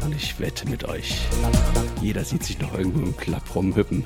Und 0.00 0.14
ich 0.16 0.40
wette 0.40 0.68
mit 0.68 0.84
euch, 0.84 1.20
jeder 2.02 2.24
sieht 2.24 2.42
sich 2.42 2.58
noch 2.58 2.74
irgendwo 2.74 3.00
im 3.00 3.16
Klapp 3.16 3.54
rumhüppen 3.54 4.04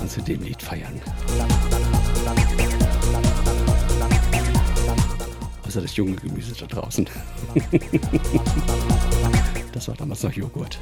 und 0.00 0.10
zu 0.10 0.20
dem 0.20 0.42
Lied 0.42 0.60
feiern. 0.60 1.00
Außer 5.66 5.80
das 5.80 5.96
junge 5.96 6.16
Gemüse 6.16 6.52
da 6.54 6.66
draußen. 6.66 7.08
das 9.72 9.88
war 9.88 9.96
damals 9.96 10.22
noch 10.22 10.32
Joghurt. 10.32 10.78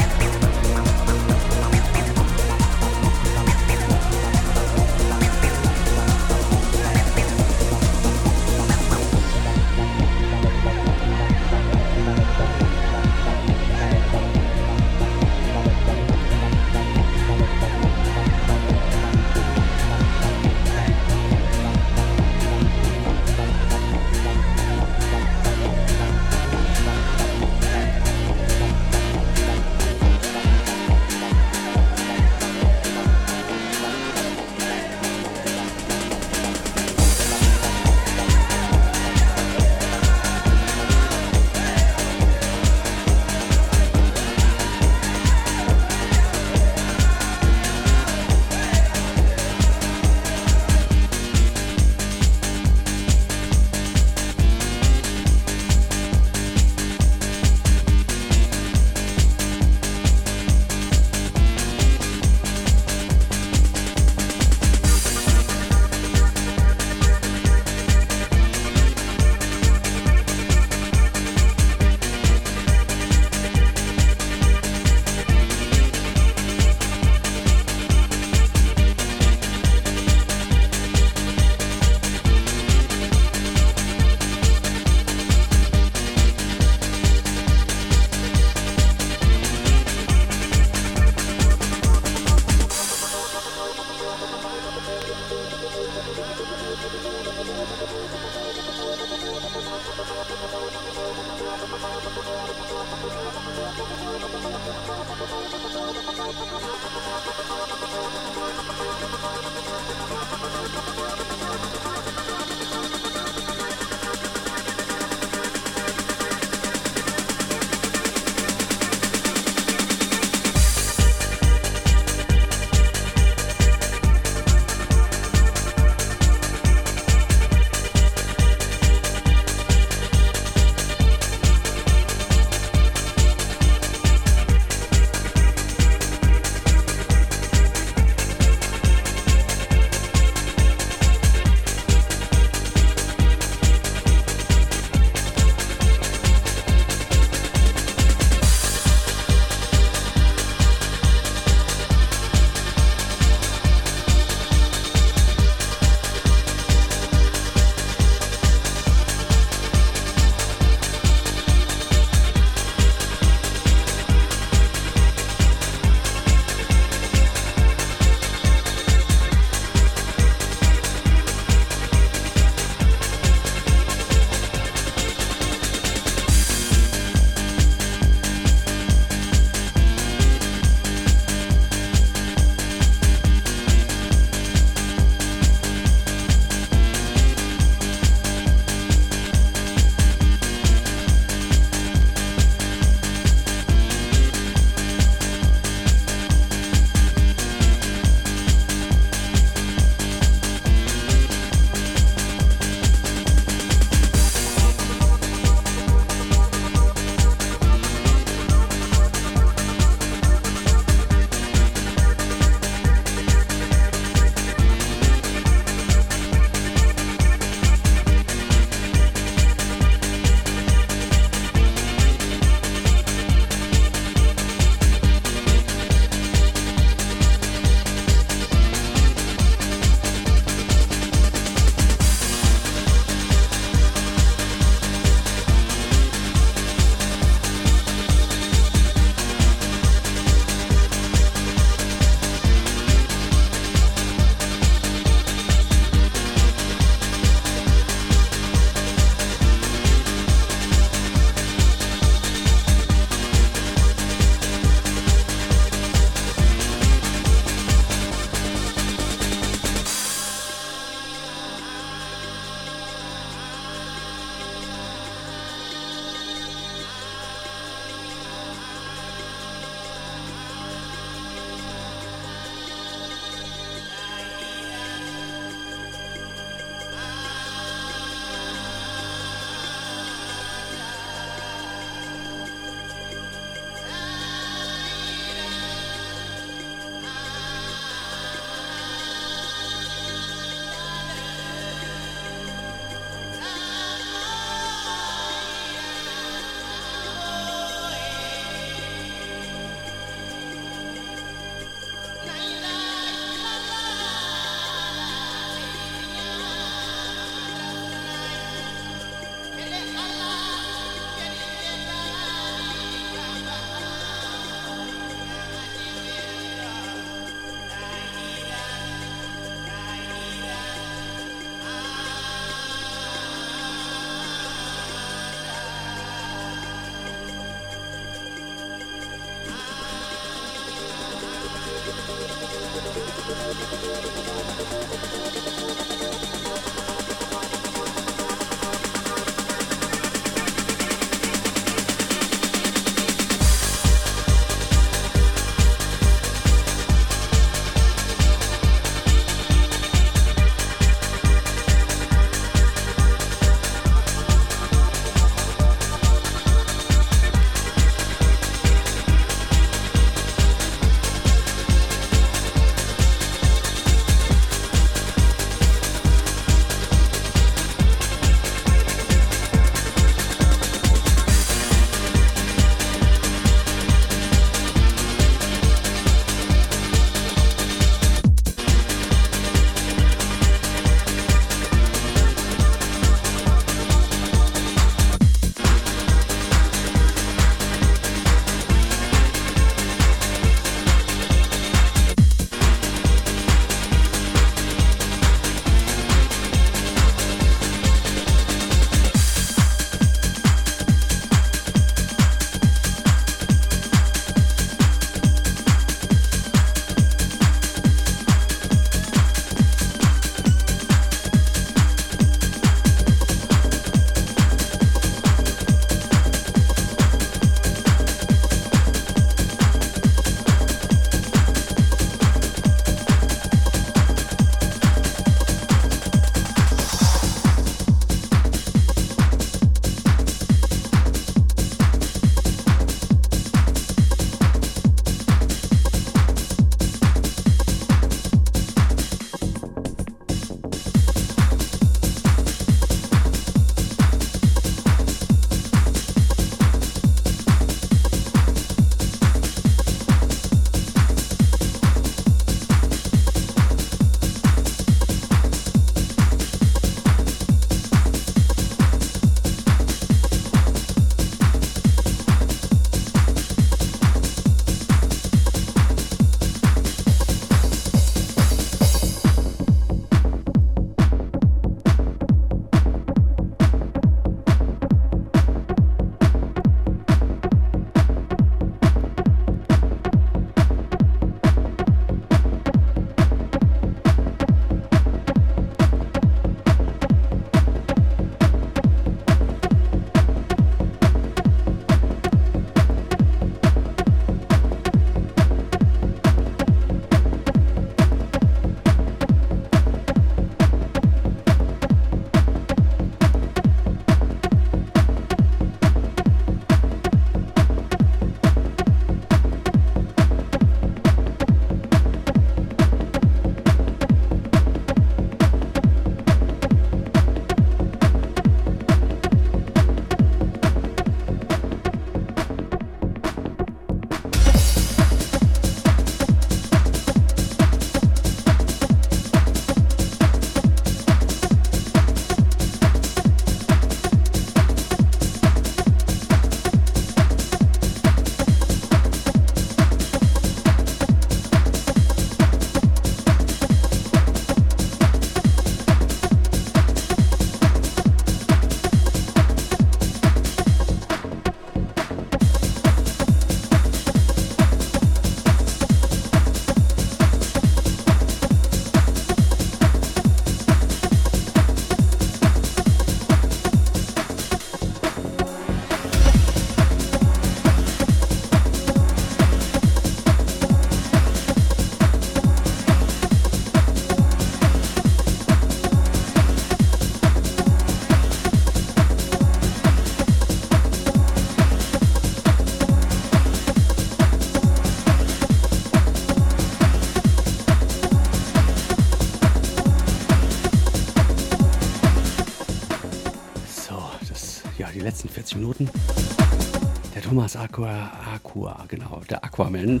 Thomas 597.34 597.56
Aqua, 597.56 598.12
Aqua, 598.34 598.84
genau, 598.86 599.20
der 599.28 599.42
Aquaman, 599.42 600.00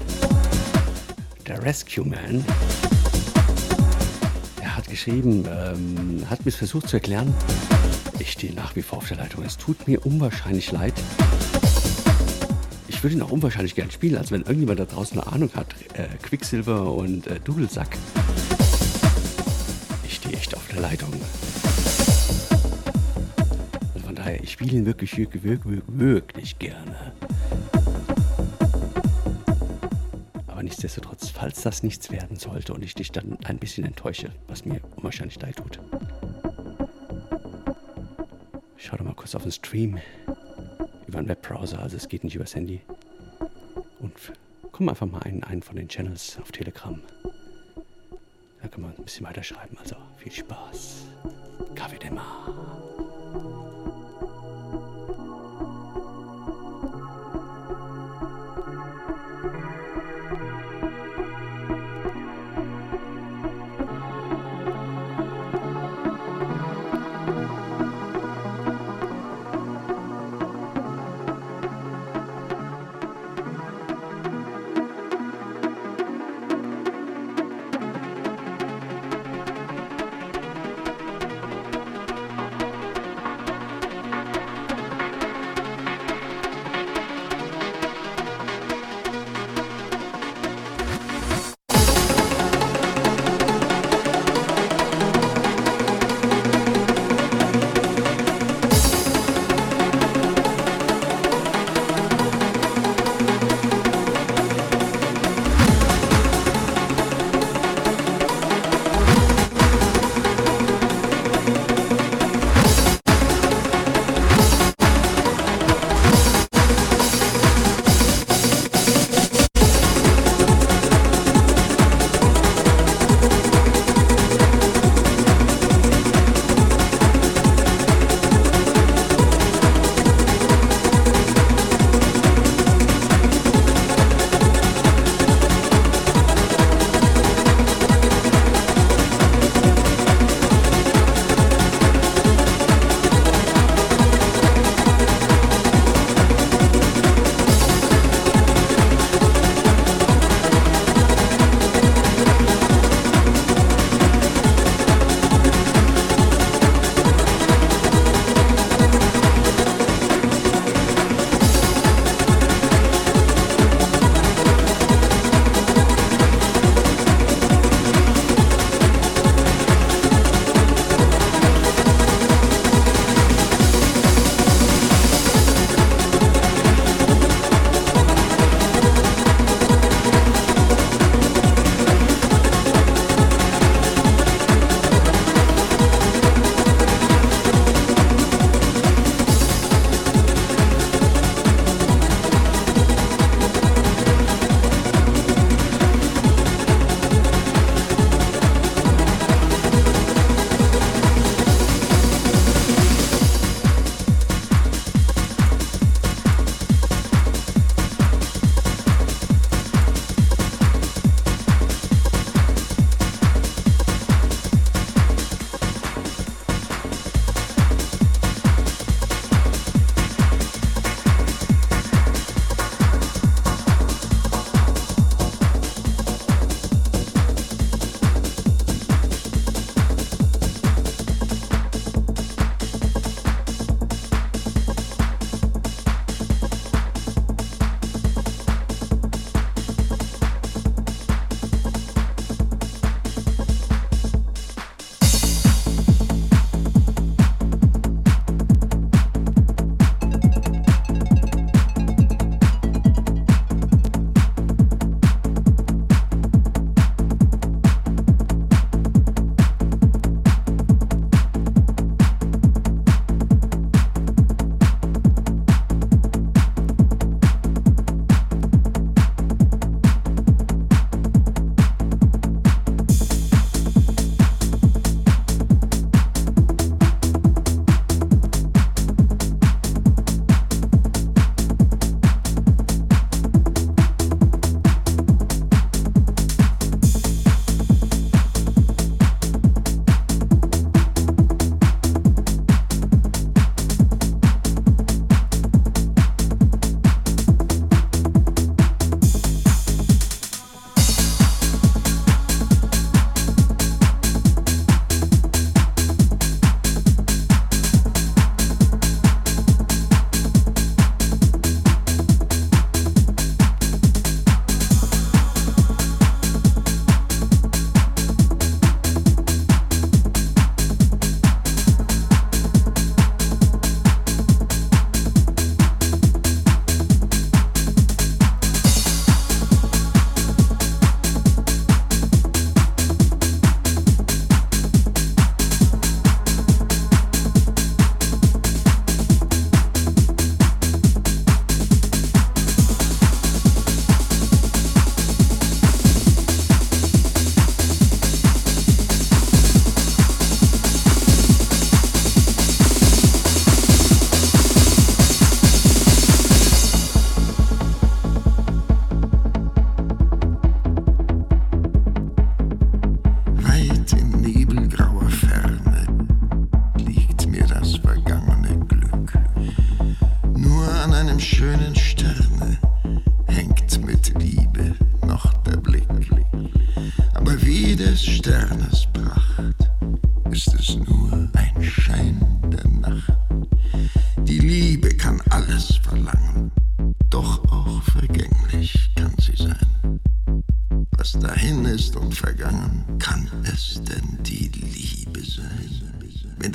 der 1.48 1.62
Rescue 1.64 2.04
Man. 2.04 2.44
Er 4.60 4.76
hat 4.76 4.88
geschrieben, 4.88 5.44
ähm, 5.48 6.24
hat 6.30 6.44
mir 6.44 6.52
versucht 6.52 6.88
zu 6.88 6.96
erklären, 6.96 7.34
ich 8.18 8.30
stehe 8.30 8.54
nach 8.54 8.76
wie 8.76 8.82
vor 8.82 8.98
auf 8.98 9.08
der 9.08 9.16
Leitung. 9.16 9.42
Es 9.42 9.56
tut 9.56 9.88
mir 9.88 10.06
unwahrscheinlich 10.06 10.70
leid. 10.70 10.94
Ich 12.88 13.02
würde 13.02 13.16
ihn 13.16 13.22
auch 13.22 13.32
unwahrscheinlich 13.32 13.74
gern 13.74 13.90
spielen, 13.90 14.16
als 14.16 14.30
wenn 14.30 14.42
irgendjemand 14.42 14.78
da 14.78 14.84
draußen 14.84 15.18
eine 15.18 15.32
Ahnung 15.32 15.50
hat. 15.54 15.74
Äh, 15.94 16.06
Quicksilver 16.22 16.92
und 16.92 17.26
äh, 17.26 17.40
Dudelsack. 17.40 17.96
Daher, 24.24 24.42
ich 24.42 24.52
spiele 24.52 24.78
ihn 24.78 24.86
wirklich, 24.86 25.18
wirklich, 25.18 25.42
wirklich, 25.86 26.58
gerne. 26.58 27.12
nichtsdestotrotz, 30.62 31.28
falls 31.28 31.60
das 31.60 31.82
nichts 31.82 32.10
werden 32.10 32.38
sollte 32.38 32.72
und 32.72 32.82
ich 32.82 32.94
dich 32.94 33.12
dann 33.12 33.36
ein 33.44 33.58
bisschen 33.58 33.84
enttäusche, 33.84 34.30
was 34.48 34.64
mir 34.64 34.80
unwahrscheinlich 34.96 35.38
leid 35.42 35.56
tut, 35.56 35.78
schau 38.78 38.96
doch 38.96 39.04
mal 39.04 39.12
kurz 39.12 39.34
auf 39.34 39.42
den 39.42 39.52
Stream 39.52 39.98
über 41.06 41.18
einen 41.18 41.28
Webbrowser, 41.28 41.80
also 41.80 41.98
es 41.98 42.08
geht 42.08 42.24
nicht 42.24 42.34
übers 42.34 42.54
Handy. 42.54 42.80
Und 44.00 44.14
komm 44.72 44.88
einfach 44.88 45.06
mal 45.06 45.26
in 45.26 45.44
einen 45.44 45.62
von 45.62 45.76
den 45.76 45.88
Channels 45.88 46.38
auf 46.40 46.50
Telegram. 46.50 46.98
Da 48.62 48.68
kann 48.68 48.80
man 48.80 48.96
ein 48.96 49.04
bisschen 49.04 49.26
weiterschreiben. 49.26 49.76
Also 49.76 49.96
viel 50.16 50.32
Spaß. 50.32 51.08
Kaffee 51.74 52.10
Mar. 52.10 52.93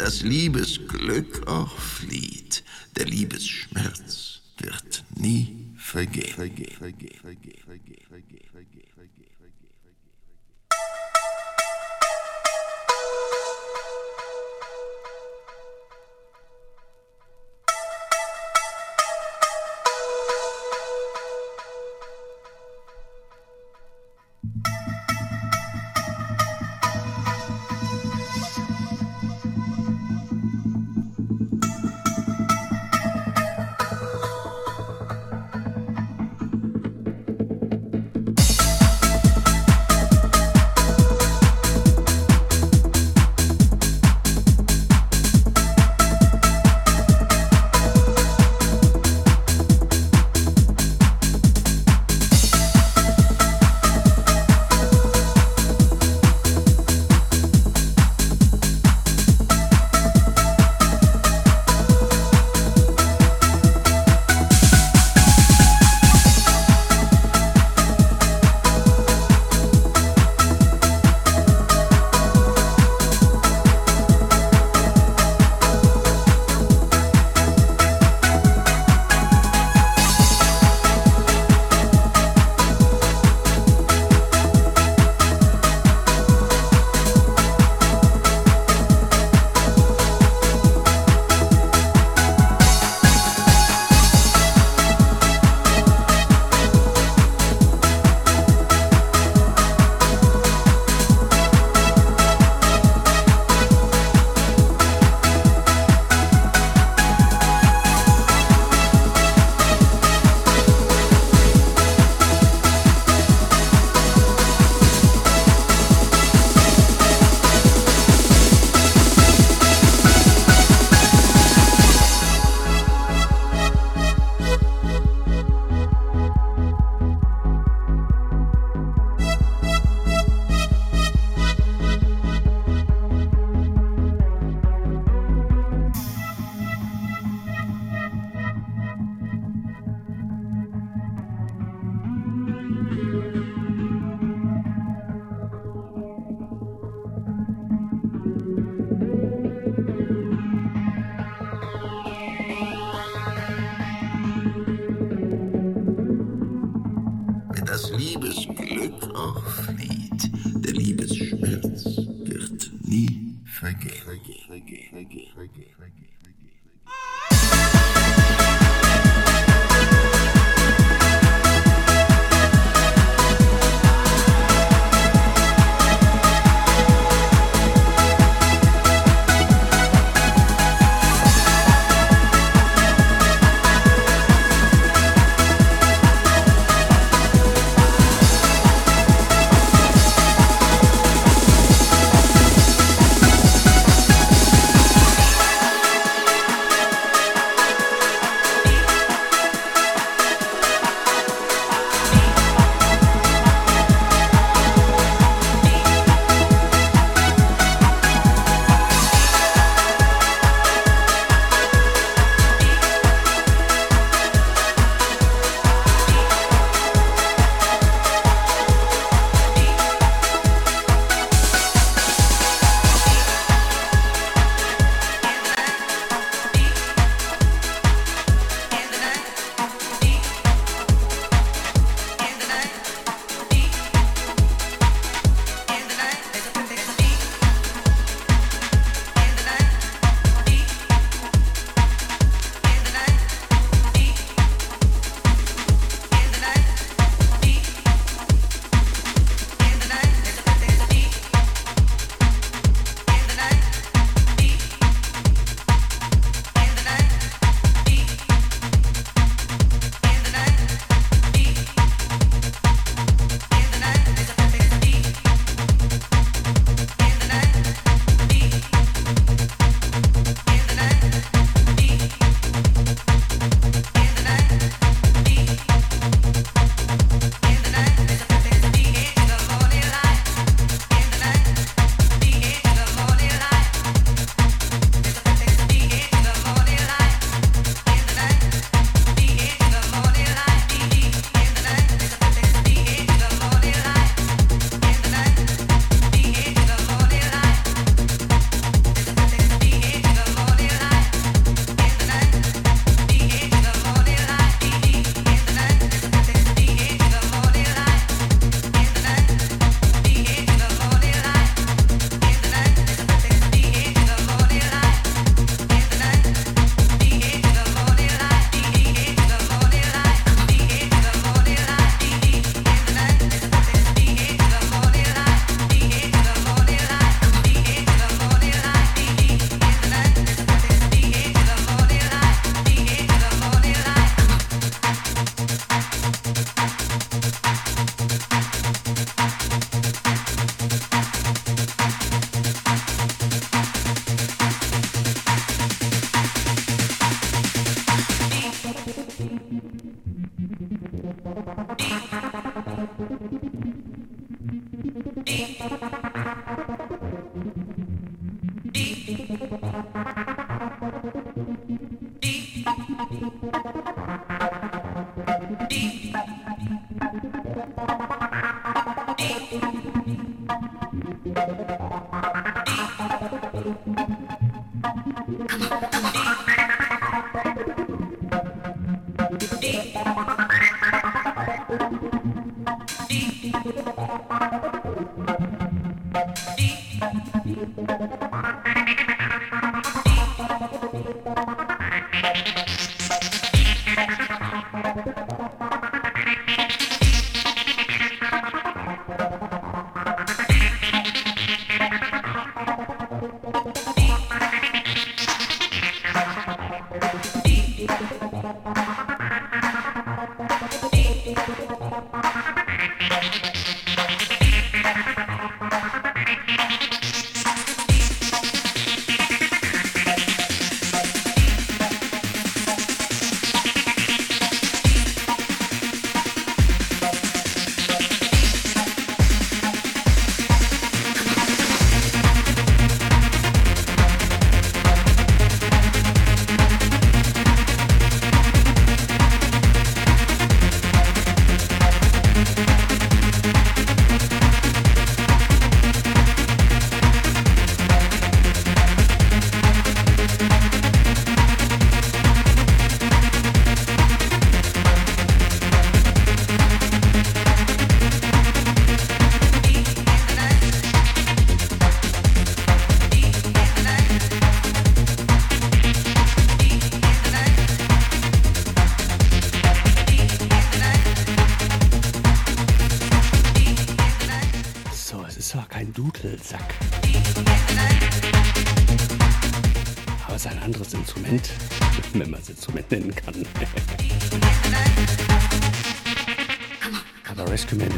Das 0.10 0.23
Liebesglück 0.23 1.48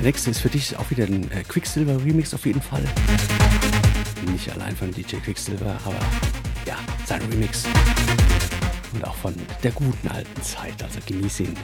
nächste 0.01 0.31
ist 0.31 0.39
für 0.39 0.49
dich 0.49 0.77
auch 0.77 0.89
wieder 0.89 1.05
ein 1.05 1.29
äh, 1.31 1.43
Quicksilver 1.43 2.03
Remix 2.03 2.33
auf 2.33 2.45
jeden 2.45 2.61
Fall. 2.61 2.83
Nicht 4.31 4.51
allein 4.51 4.75
von 4.75 4.91
DJ 4.91 5.17
Quicksilver, 5.17 5.77
aber 5.85 5.99
ja, 6.65 6.77
sein 7.05 7.21
Remix. 7.31 7.65
Und 8.93 9.05
auch 9.05 9.15
von 9.15 9.35
der 9.63 9.71
guten 9.71 10.07
alten 10.07 10.41
Zeit, 10.41 10.81
also 10.83 10.99
genieß 11.05 11.41
ihn. 11.41 11.57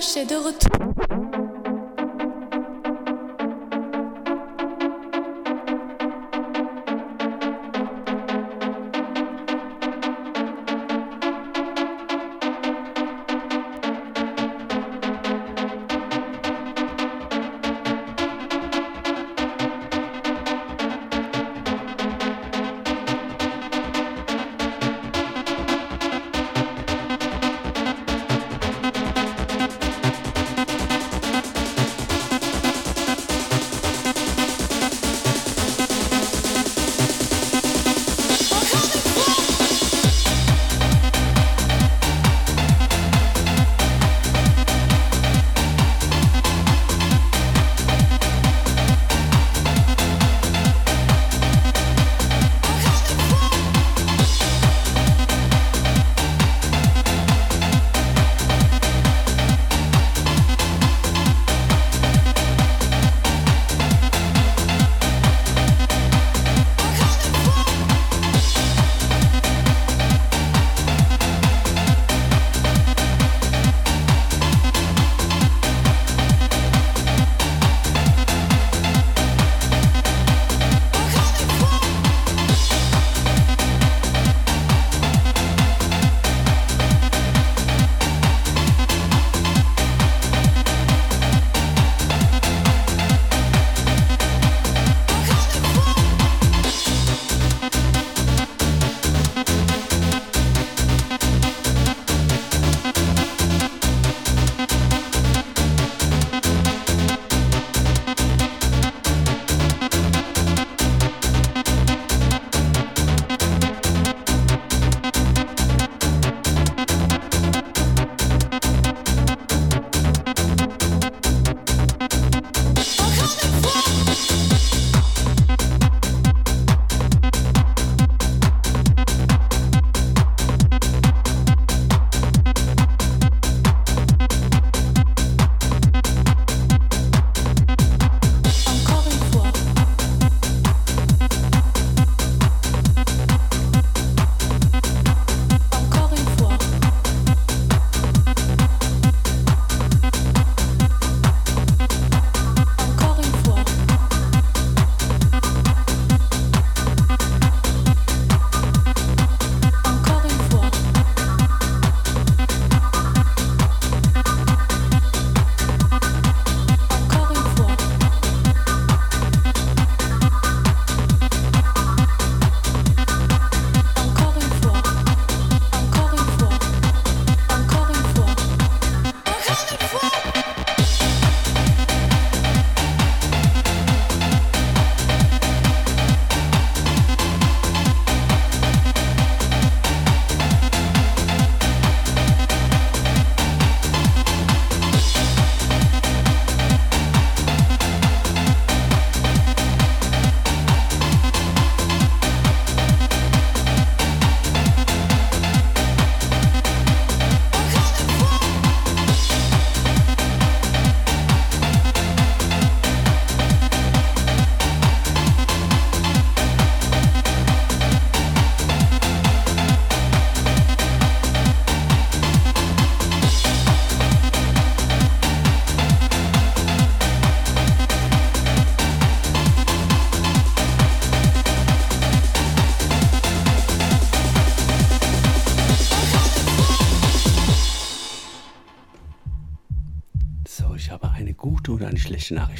C'est 0.00 0.24
de 0.24 0.34
retour. 0.34 0.67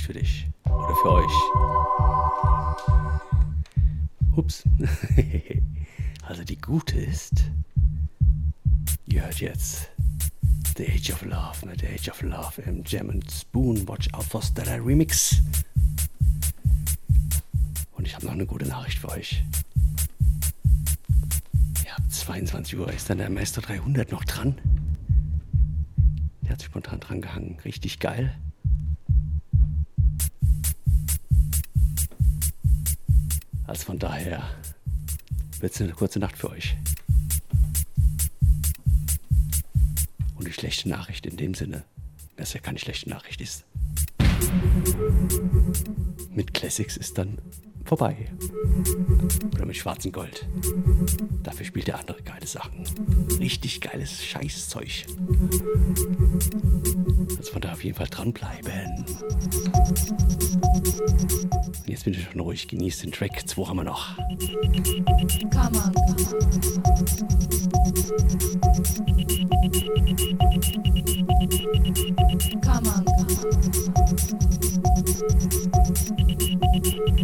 Für 0.09 0.15
dich. 0.15 0.47
Oder 0.65 0.97
für 1.03 1.13
euch. 1.13 1.33
Ups. 4.37 4.65
also 6.23 6.45
die 6.45 6.57
gute 6.57 6.99
ist, 6.99 7.45
ihr 9.05 9.25
hört 9.25 9.39
jetzt 9.41 9.91
The 10.79 10.89
Age 10.89 11.13
of 11.13 11.23
Love, 11.27 11.67
ne? 11.67 11.75
The 11.79 11.89
Age 11.89 12.09
of 12.09 12.23
Love 12.23 12.63
im 12.63 12.83
Jam 12.87 13.11
and 13.11 13.31
Spoon 13.31 13.87
Watch 13.87 14.09
Out 14.15 14.25
for 14.25 14.41
Remix. 14.57 15.43
Und 17.93 18.07
ich 18.07 18.15
habe 18.15 18.25
noch 18.25 18.33
eine 18.33 18.47
gute 18.47 18.67
Nachricht 18.67 19.01
für 19.01 19.11
euch. 19.11 19.45
Ja, 21.85 21.97
22 22.09 22.79
Uhr 22.79 22.91
ist 22.91 23.11
dann 23.11 23.19
der 23.19 23.29
Meister 23.29 23.61
300 23.61 24.11
noch 24.11 24.25
dran. 24.25 24.59
Der 26.45 26.53
hat 26.53 26.61
sich 26.61 26.69
spontan 26.69 26.99
dran 26.99 27.21
gehangen. 27.21 27.59
Richtig 27.63 27.99
geil. 27.99 28.35
Also 33.69 33.85
von 33.85 33.99
daher 33.99 34.43
wird 35.61 35.74
es 35.74 35.81
eine 35.82 35.93
kurze 35.93 36.19
Nacht 36.19 36.39
für 36.39 36.49
euch. 36.49 36.74
Und 40.36 40.47
die 40.49 40.53
schlechte 40.55 40.89
Nachricht 40.89 41.27
in 41.27 41.36
dem 41.36 41.53
Sinne, 41.53 41.85
dass 42.36 42.55
ja 42.55 42.61
keine 42.61 42.78
schlechte 42.78 43.11
Nachricht 43.11 43.43
ist. 43.43 43.66
Mit 46.31 46.55
Classics 46.55 46.97
ist 46.97 47.19
dann 47.19 47.36
vorbei. 47.89 48.28
Oder 49.55 49.65
mit 49.65 49.77
schwarzem 49.77 50.12
Gold. 50.12 50.47
Dafür 51.43 51.65
spielt 51.65 51.89
er 51.89 51.98
andere 51.98 52.23
geile 52.23 52.47
Sachen. 52.47 52.85
Richtig 53.40 53.81
geiles 53.81 54.23
Scheißzeug. 54.24 55.06
Also 57.39 57.52
von 57.52 57.62
da 57.62 57.73
auf 57.73 57.82
jeden 57.82 57.97
Fall 57.97 58.09
dranbleiben. 58.09 59.06
Und 61.65 61.89
jetzt 61.89 62.05
bin 62.05 62.12
ich 62.12 62.24
schon 62.24 62.40
ruhig, 62.40 62.69
genießt 62.69 63.05
den 63.05 63.12
Track. 63.12 63.48
Zwei 63.48 63.66
haben 63.66 63.78
wir 63.78 63.85
noch. 63.85 64.16
Come 65.51 65.78
on. 65.78 65.94
Come 72.60 72.89
on. 72.89 73.05
Come 76.60 76.86
on. 76.86 77.18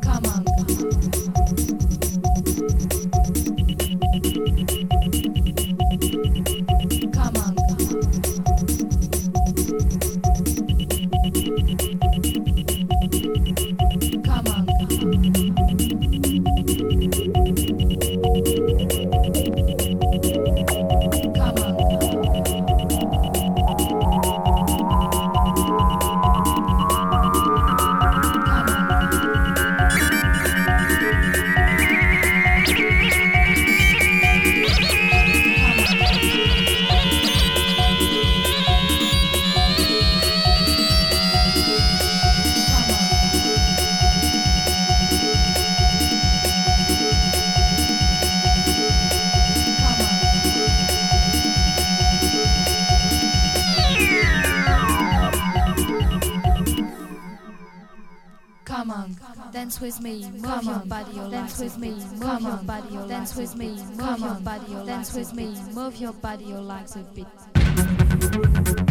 Come 0.00 0.26
on. 0.26 0.35
Dance 59.66 59.80
with 59.80 60.00
me, 60.00 60.30
move 60.30 60.62
your 60.62 60.78
body, 60.78 61.12
your 61.16 61.28
dance 61.28 61.58
with 61.58 61.76
me, 61.76 61.90
move 61.90 62.40
your 62.40 62.56
body, 62.58 62.94
your 62.94 63.08
dance 63.08 63.34
with 63.34 63.56
me, 63.56 63.70
move 63.96 64.20
your 64.20 64.34
body, 64.34 64.70
your 64.70 64.86
dance 64.86 65.12
with 65.12 65.34
me, 65.34 65.56
move 65.74 65.96
your 65.96 66.12
body, 66.12 66.44
your 66.44 66.60
legs 66.60 66.94
a 66.94 67.00
bit. 67.00 68.85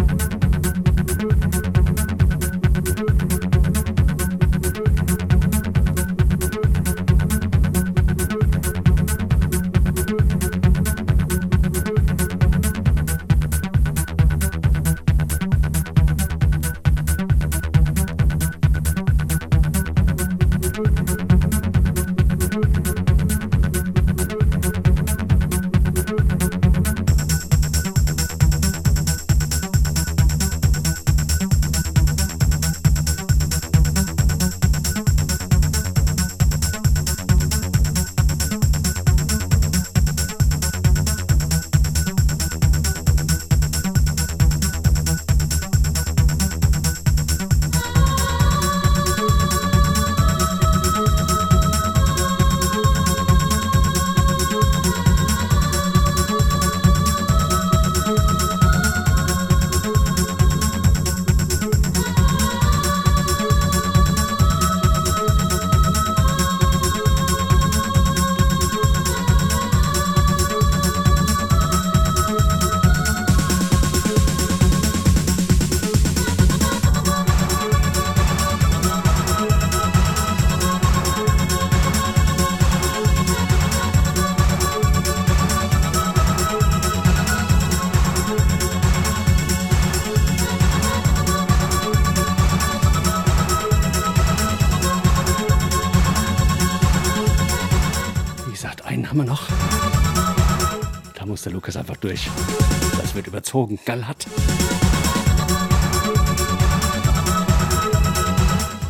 Das 103.55 103.55
wird 103.55 103.55
überzogen. 103.55 103.79
Gallhat. 103.85 104.27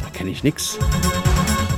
Da 0.04 0.10
kenne 0.12 0.32
ich 0.32 0.44
nix. 0.44 0.80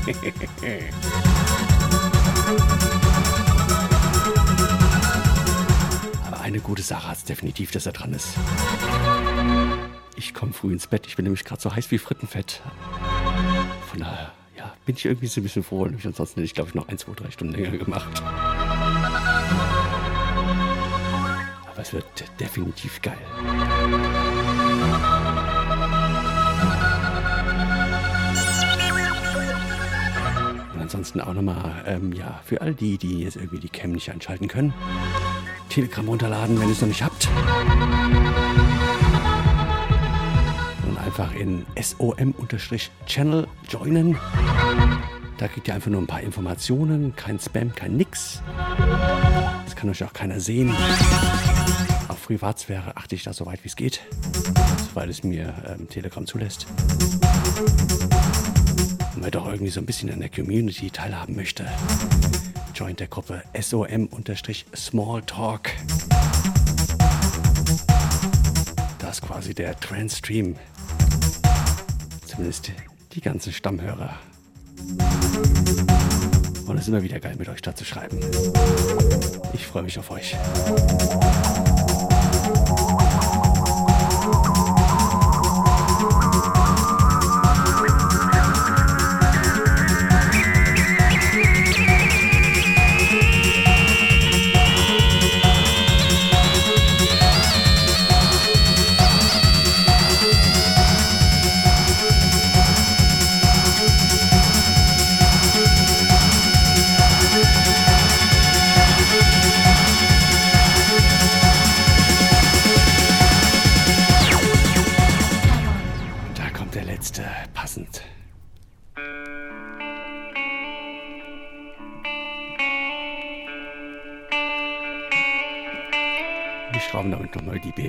Aber 6.26 6.40
eine 6.42 6.62
gute 6.62 6.82
Sache 6.82 7.10
hat 7.10 7.18
es 7.18 7.26
definitiv, 7.26 7.72
dass 7.72 7.86
er 7.86 7.92
dran 7.92 8.14
ist. 8.14 8.30
Ich 10.16 10.34
komme 10.34 10.54
früh 10.54 10.72
ins 10.72 10.88
Bett. 10.88 11.08
Ich 11.08 11.18
bin 11.18 11.24
nämlich 11.24 11.44
gerade 11.44 11.62
so 11.62 11.76
heiß 11.76 11.92
wie 11.92 11.98
Frittenfett. 11.98 12.62
Von 13.90 14.00
daher, 14.00 14.32
ja, 14.58 14.74
bin 14.86 14.96
ich 14.96 15.04
irgendwie 15.06 15.28
so 15.28 15.42
ein 15.42 15.44
bisschen 15.44 15.64
froh. 15.64 15.84
Nämlich 15.86 16.06
ansonsten 16.06 16.40
hätte 16.40 16.46
ich, 16.46 16.54
glaube 16.54 16.70
ich, 16.70 16.76
noch 16.76 16.88
ein, 16.88 16.98
zwei, 16.98 17.12
drei 17.14 17.32
Stunden 17.32 17.54
länger 17.54 17.78
gemacht. 17.78 18.24
Es 21.88 21.94
wird 21.94 22.26
definitiv 22.38 23.02
geil. 23.02 23.16
ansonsten 30.82 31.22
auch 31.22 31.34
nochmal, 31.34 31.84
ähm, 31.86 32.12
ja, 32.12 32.42
für 32.46 32.62
all 32.62 32.74
die, 32.74 32.98
die 32.98 33.22
jetzt 33.22 33.38
irgendwie 33.38 33.60
die 33.60 33.70
Cam 33.70 33.94
nicht 33.94 34.12
einschalten 34.12 34.50
können, 34.50 34.74
Telegram 35.70 36.06
runterladen, 36.08 36.60
wenn 36.60 36.68
ihr 36.68 36.74
es 36.74 36.82
noch 36.82 36.90
nicht 36.90 37.04
habt. 37.04 37.30
Und 40.88 40.98
einfach 40.98 41.34
in 41.36 41.66
SOM-Channel 41.82 43.48
joinen. 43.70 44.18
Da 45.38 45.48
kriegt 45.48 45.68
ihr 45.70 45.76
einfach 45.76 45.92
nur 45.92 46.02
ein 46.02 46.08
paar 46.08 46.22
Informationen, 46.22 47.16
kein 47.16 47.40
Spam, 47.40 47.74
kein 47.74 47.96
Nix. 47.96 48.42
Das 49.66 49.76
kann 49.76 49.90
euch 49.90 50.04
auch 50.04 50.14
keiner 50.14 50.40
sehen. 50.40 50.74
Privatsphäre 52.28 52.96
achte 52.98 53.16
ich 53.16 53.24
da 53.24 53.32
so 53.32 53.46
weit 53.46 53.64
wie 53.64 53.70
es 53.70 53.78
geht, 53.78 54.02
soweit 54.90 55.10
es 55.10 55.24
mir 55.24 55.54
ähm, 55.66 55.88
Telegram 55.88 56.28
zulässt. 56.28 56.68
Und 59.16 59.24
wer 59.24 59.32
doch 59.32 59.48
irgendwie 59.48 59.72
so 59.72 59.80
ein 59.80 59.86
bisschen 59.86 60.12
an 60.12 60.20
der 60.20 60.28
Community 60.28 60.92
teilhaben 60.92 61.38
möchte, 61.38 61.66
joint 62.76 63.00
der 63.00 63.08
Gruppe 63.08 63.44
SOM-Smalltalk. 63.58 65.70
Das 69.00 69.20
ist 69.20 69.22
quasi 69.22 69.54
der 69.54 69.80
Trendstream. 69.80 70.58
Zumindest 72.26 72.74
die 73.14 73.22
ganzen 73.22 73.54
Stammhörer. 73.54 74.20
Und 76.68 76.76
es 76.76 76.82
ist 76.82 76.90
immer 76.90 77.04
wieder 77.04 77.22
geil, 77.22 77.38
mit 77.40 77.48
euch 77.48 77.62
da 77.62 77.74
zu 77.74 77.86
schreiben. 77.86 78.20
Ich 79.54 79.66
freue 79.66 79.84
mich 79.84 79.98
auf 79.98 80.12
euch. 80.12 80.36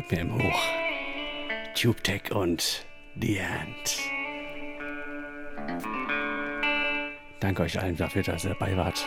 BPM 0.08 0.32
hoch. 0.34 0.60
Tube 1.74 2.02
Tech 2.02 2.32
und 2.32 2.86
The 3.20 3.38
End. 3.38 3.98
Danke 7.40 7.62
euch 7.62 7.78
allen 7.78 7.96
dafür, 7.96 8.22
dass 8.22 8.44
ihr 8.44 8.50
dabei 8.50 8.76
wart. 8.76 9.06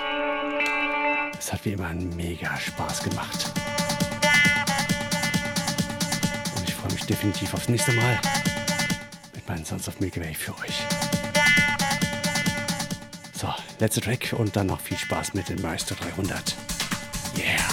Es 1.38 1.52
hat 1.52 1.66
wie 1.66 1.72
immer 1.72 1.88
einen 1.88 2.16
mega 2.16 2.56
Spaß 2.56 3.04
gemacht. 3.04 3.52
Und 6.56 6.70
ich 6.70 6.76
freue 6.76 6.94
mich 6.94 7.06
definitiv 7.06 7.54
aufs 7.54 7.68
nächste 7.68 7.94
Mal 7.94 8.20
mit 9.34 9.48
meinen 9.48 9.66
Sons 9.66 9.88
of 9.88 10.00
Milky 10.00 10.22
Way 10.22 10.36
für 10.36 10.54
euch. 10.60 10.84
So, 13.34 13.52
letzter 13.80 14.02
Track 14.02 14.34
und 14.38 14.56
dann 14.56 14.68
noch 14.68 14.80
viel 14.80 14.98
Spaß 14.98 15.34
mit 15.34 15.50
dem 15.50 15.62
Maestro 15.62 15.96
300. 15.96 16.56
Yeah! 17.38 17.71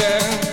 yeah. 0.00 0.49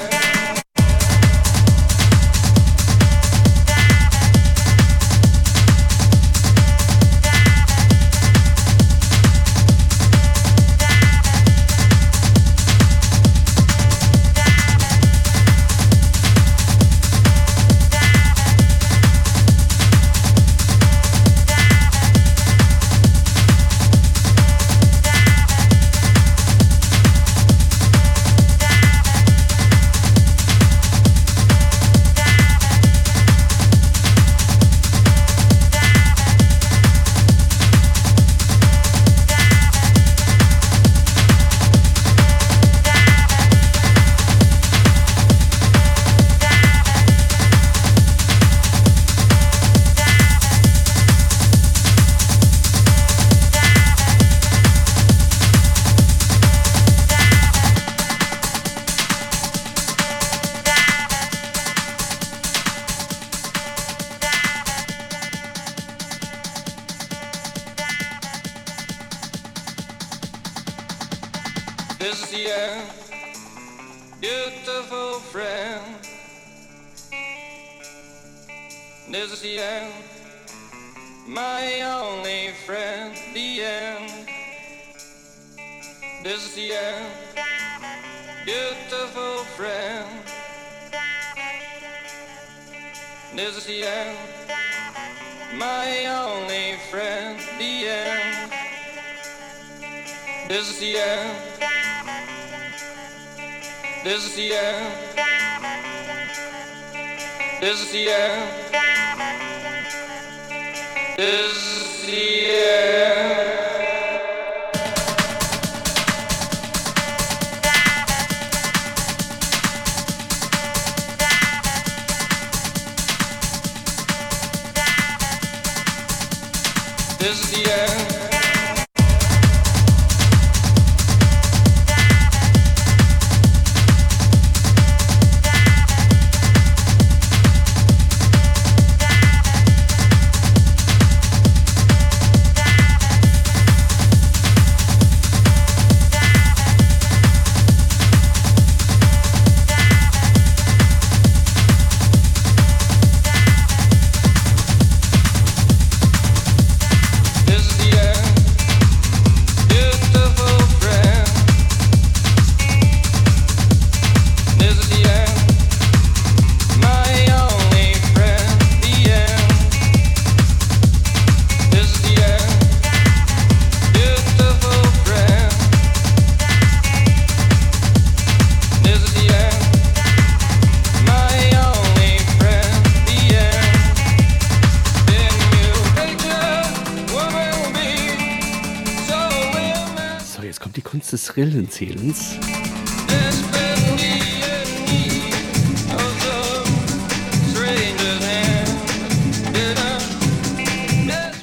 Kunst 191.38 191.54
des 191.54 191.54
Rillenzählens. 191.54 192.36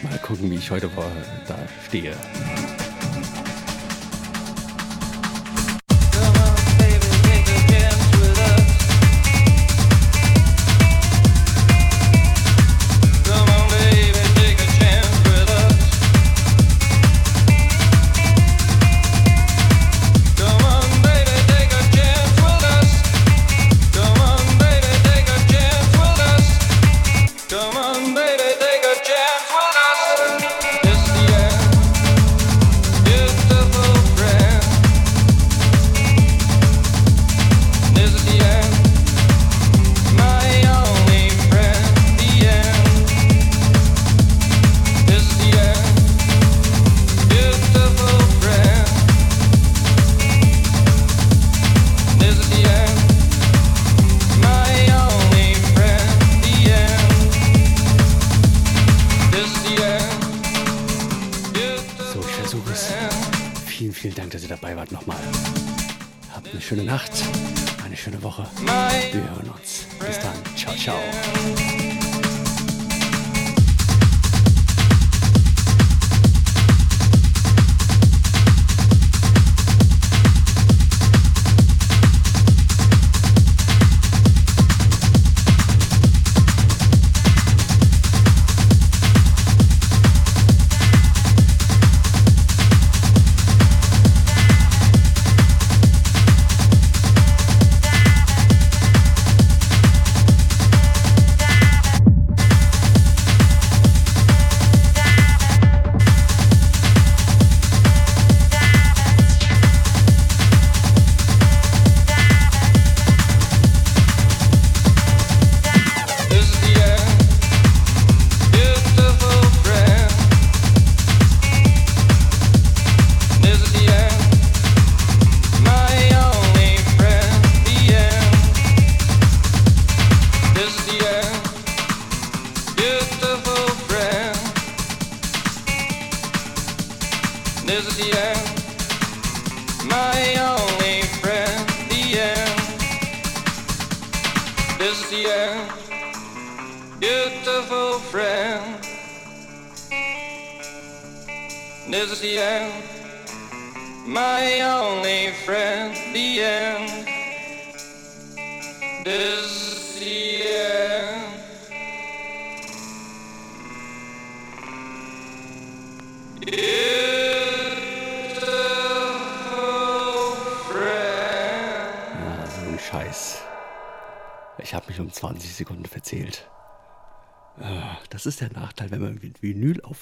Mal 0.03 0.19
gucken, 0.19 0.51
wie 0.51 0.57
ich 0.57 0.71
heute 0.71 0.91
da 1.47 1.57
stehe. 1.87 2.17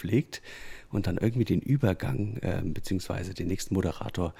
Auflegt 0.03 0.43
und 0.91 1.07
dann 1.07 1.17
irgendwie 1.17 1.45
den 1.45 1.61
Übergang 1.61 2.37
äh, 2.39 2.61
beziehungsweise 2.65 3.35
den 3.35 3.47
nächsten 3.47 3.75
Moderator 3.75 4.35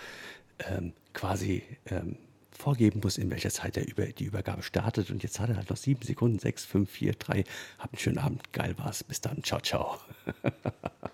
ähm, 0.59 0.93
quasi 1.13 1.63
ähm, 1.87 2.17
vorgeben 2.51 3.01
muss, 3.03 3.17
in 3.17 3.31
welcher 3.31 3.51
Zeit 3.51 3.77
der 3.77 3.89
über, 3.89 4.07
die 4.07 4.25
Übergabe 4.25 4.63
startet. 4.63 5.11
Und 5.11 5.23
jetzt 5.23 5.41
hat 5.41 5.51
er 5.51 5.57
halt 5.57 5.71
noch 5.71 5.77
sieben 5.77 6.03
Sekunden, 6.03 6.39
sechs, 6.39 6.65
fünf, 6.65 6.91
vier, 6.91 7.15
drei. 7.15 7.45
Habt 7.79 7.95
einen 7.95 8.01
schönen 8.01 8.19
Abend, 8.19 8.53
geil 8.53 8.75
war's. 8.77 9.05
Bis 9.05 9.21
dann, 9.21 9.43
ciao, 9.43 9.61
ciao. 9.61 9.99